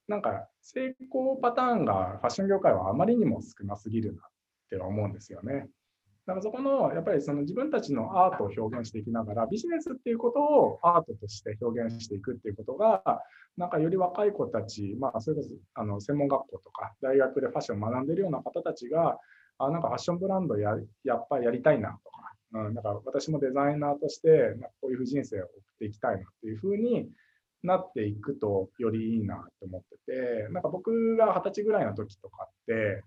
[0.08, 4.24] なんか成功パターンがファッション業界はあまりにも少なすぎるなっ
[4.70, 5.68] て思うんですよね。
[6.30, 13.02] だからそこのやっぱりその自分たちのアートを表現していきながらビジネスっていうことをアートとして表現していくっていうことが
[13.56, 19.18] なんかより若い子たち、まあ、それこそあの専門学校とか大学でファッションを学んでるような方たちが
[19.58, 27.08] あなんかファッションブランドややっぱりやりたいなとか、うん、なんか私もデザイナーとしてなんかこういうふう人生を送っていきたいなっていうふうに
[27.64, 33.02] なっていくとよりいいなと思っててなんか僕が二十歳ぐらいの時とかって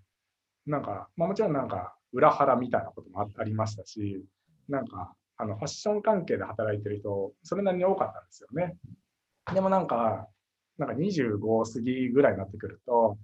[0.66, 4.24] なんか、まあ、もちろんなんか裏腹みたいなこともありましたし
[4.68, 8.76] なんかあのファッション関係で働いてる人それなりに多かったんですよね。
[9.52, 10.28] でもなんか
[10.78, 13.16] なんか25過ぎぐらいになってくると、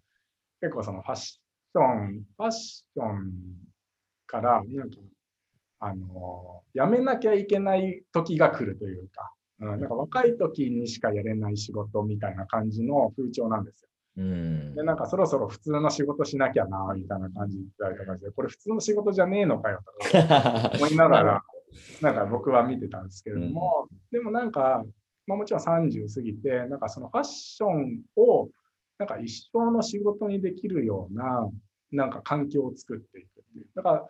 [0.61, 3.33] 結構そのファッション、ファッション
[4.27, 4.97] から、なんか、
[5.81, 13.90] あの、やめなきゃいけない時が来るというか、うん、なんか若い時にしかやれない仕事みたいな感じの風潮なんですよ。
[14.17, 21.45] うんで、なんかそろそろ普通の仕事しなきゃな、みたいな感じだった感じで、これ普通の仕事じゃねえのかよとか 思いながら、
[22.03, 24.85] なんか僕は見てたんですけれども、でもなんか、
[25.27, 28.49] まあ、もちろん30過ぎて、なんかそのファッションを
[28.99, 31.49] なんか一生の仕事にできるような
[31.93, 33.67] なんか環境を作っていくっていう。
[33.75, 34.07] だから、ま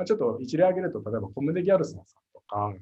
[0.00, 2.74] あ、ちょっと一例挙げると、例えばコムデ・ギャルソンさんとか、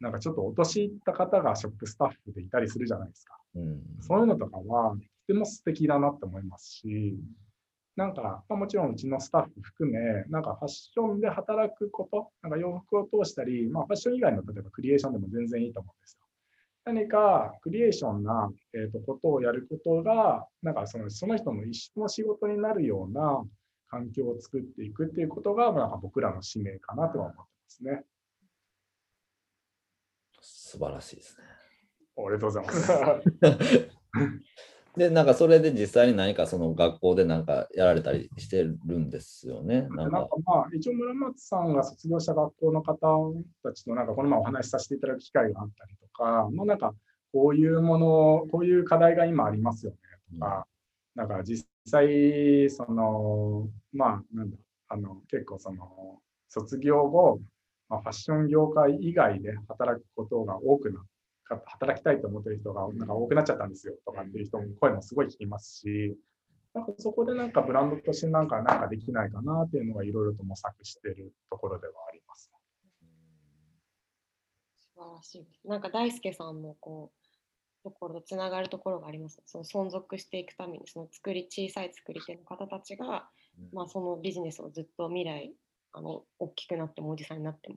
[0.00, 3.38] なんかちょっとお年いった方がショップスタッフでいたりするじゃないですか。
[3.56, 7.18] うんそういうのとかは、とても素敵だなって思いますし、
[7.96, 16.24] なんか、まあ、もちろんうちのスタッフ含め、なんかファッションで働くこと、なんか洋服を通したり、まあ、ファッション以外の例えばクリエーションでも全然いいと思うんですよ。
[16.86, 23.42] 何かクリエーションな、えー、とことをやることが、なんかそのその人の一生の仕事になるような
[23.88, 28.04] 環境を作っていくっていうことが、なんか僕らの使命かなとは思ってますね。
[30.40, 31.44] 素晴らしいですね。
[32.18, 33.90] ありがとうございます。
[34.96, 39.82] で、なんかそれで実際に何かその学校でなんかやられたりしてるんですよね。
[39.82, 40.28] ななんんかか。
[40.44, 42.96] まあ、一応村松さんが卒業した学校の方
[43.62, 46.94] たちとなんかこの前お話しさせていただく機会があったりとか、まあ、なんか
[47.32, 49.98] こういうもの、こういう課題が今ありますよね
[50.32, 50.66] とか、
[51.16, 54.56] なんか実際、その、まあ、なんだ、
[54.88, 57.40] あの、結構その、卒業後、
[57.88, 61.06] まあ、ファッション業界以外で働くことが多くなか
[61.46, 66.16] 働きたいと思ってる人がなんか多くなっちゃったんですよとかっていう人も声もすごい聞きますし、
[66.74, 72.50] なんかそこでなんかブランドとしてなんかなんかできないかなっていうのがいろいろと模索しているところではあります。
[74.78, 75.68] 素晴らしい。
[75.68, 79.40] なんか大輔さんのこうところとつながるところがあります。
[79.46, 83.28] その存続していくためにその作り小さい作り手の方たちが、
[83.72, 85.52] まあ、そのビジネスをずっと未来
[85.92, 87.76] あの大きくなってもおじさんになっても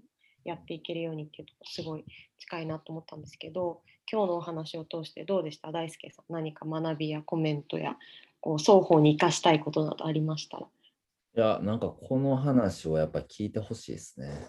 [0.49, 2.05] やっていけるようにっていうところすごい
[2.39, 3.81] 近いなと思ったんですけど
[4.11, 5.71] 今日のお話を通してどうでした？
[5.71, 7.95] 大輔さん何か学びやコメントや
[8.39, 10.57] こう双方に生かしたいことなどありました？
[10.57, 10.67] ら
[11.35, 14.47] いや、なんかこの話をやっぱ聞いてほしいですね。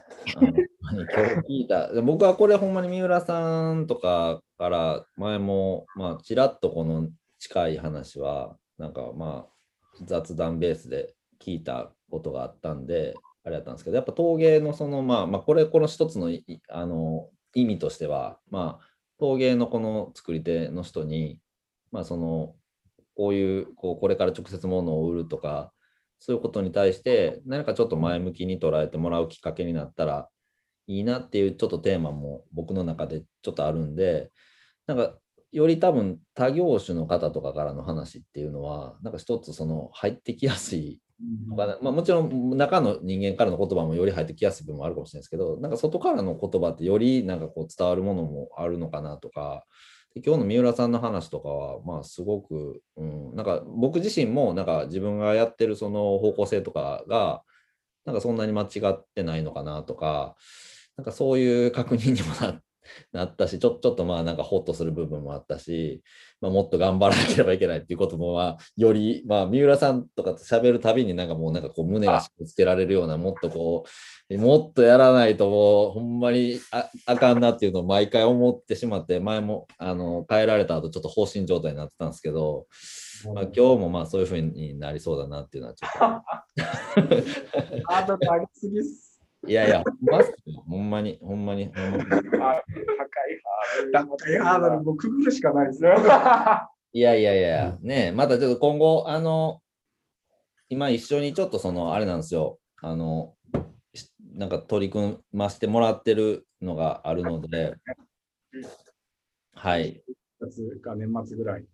[0.84, 1.88] あの今日聞いた。
[2.00, 13.14] 僕はこれほんまに三浦さんとかから前も、まあ、ちらっとこの近い話は、なんかまあ、雑談ベースで聞いたことがあったんで、
[13.48, 16.30] あれだったんですけど、やっぱ陶芸のその、まあ、まあ、これ、この一つの
[16.68, 18.86] あの意味としては、まあ、
[19.18, 21.40] 陶芸のこの作り手の人に、
[21.90, 22.54] まあ、その、
[23.16, 25.72] こういう、こう、これから直接物を売るとか、
[26.20, 30.28] そういうことに対して、何かちょっと前向きに捉えてもらうきっかけになったら
[30.86, 34.30] いいなっていうちょっとテーマも僕の中でちょっとあるんで、
[34.86, 35.16] なんか
[35.52, 41.00] より多分他業種の方とかからの話っていうのは、なんか一つその入ってきやすい
[41.56, 49.64] まあ、もちろん中の人間からの言葉もより入ってきやすい部分もあるかもしれないですけど、なんか外からの言葉ってよりなんかこう伝わるものもあるのかなとか、
[50.24, 57.42] 今日の三浦さんの話とかは、まあすごく、うん、なんか僕自身もなんか自分がやってるその方向性とかが、
[58.04, 60.36] なんかそんなに間違ってないのかなとか、
[60.96, 62.28] なんかそういう確認にも
[63.12, 66.02] なったし、ちょちょっとまあなんかホッとする部分もあったし、
[66.40, 73.84] まあ、もっと頑張らなければいけないっていうことも、まあ、より、まあ、三浦さんとかと喋るたびになんかもうなんかこう胸が締め付けられるような、もっとこ
[74.30, 82.66] う、もっとやらないともうほんまにああかんなっていうのを毎回思ってしまって、前もあの変えられた後ちょっと放心状態になってたんですけど、
[83.34, 85.98] まあ、今日もまあそういうふうになりそうだなっていうのはちょっと。
[87.88, 89.07] ハードル上げすぎっす。
[89.48, 89.82] いやいや、
[90.68, 92.04] ほんまに、ほんまに、ほんまに。
[92.04, 93.92] 高いハードル。
[93.92, 95.90] 高いハードル、もうくぐるしかないですね。
[96.92, 99.62] いやいやいや、ねまたちょっと今後、あの、
[100.68, 103.34] 今一緒にちょっとその、あれなんですよ、あの、
[104.34, 107.74] なんか取り組ませてもらってるのがあるので、
[109.54, 110.02] はい。
[110.40, 111.64] 月か年末ぐらい、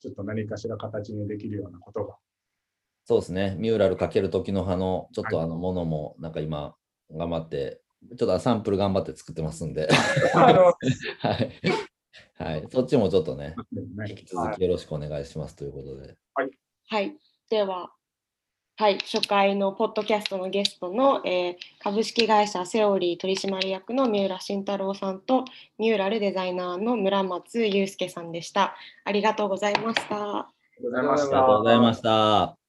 [0.00, 2.16] ちょっと何かしら形にできるようなことが。
[3.04, 6.76] そうですね、ミューラルかける時の葉のちょっとあのものも、なんか今、
[7.12, 7.80] 頑張って、
[8.16, 9.88] ちょっとサンプル頑張って作ってますんで。
[10.32, 11.50] はい。
[12.42, 12.66] はい。
[12.70, 13.54] そっちもちょっとね、
[14.08, 16.16] 引き続きよろしくお願いしますということで。
[16.34, 16.50] はい。
[16.88, 17.16] はい。
[17.50, 17.92] では、
[18.80, 25.44] はい、初回のポッドキャストのゲストの、えー、株式会社セオリー取締役の三浦慎太郎さんと
[25.78, 28.74] ミューラルデザイナーの村松祐介さんでした。
[29.04, 30.38] ありがとうございました。
[30.38, 30.48] あ
[30.80, 32.59] りがとうございました。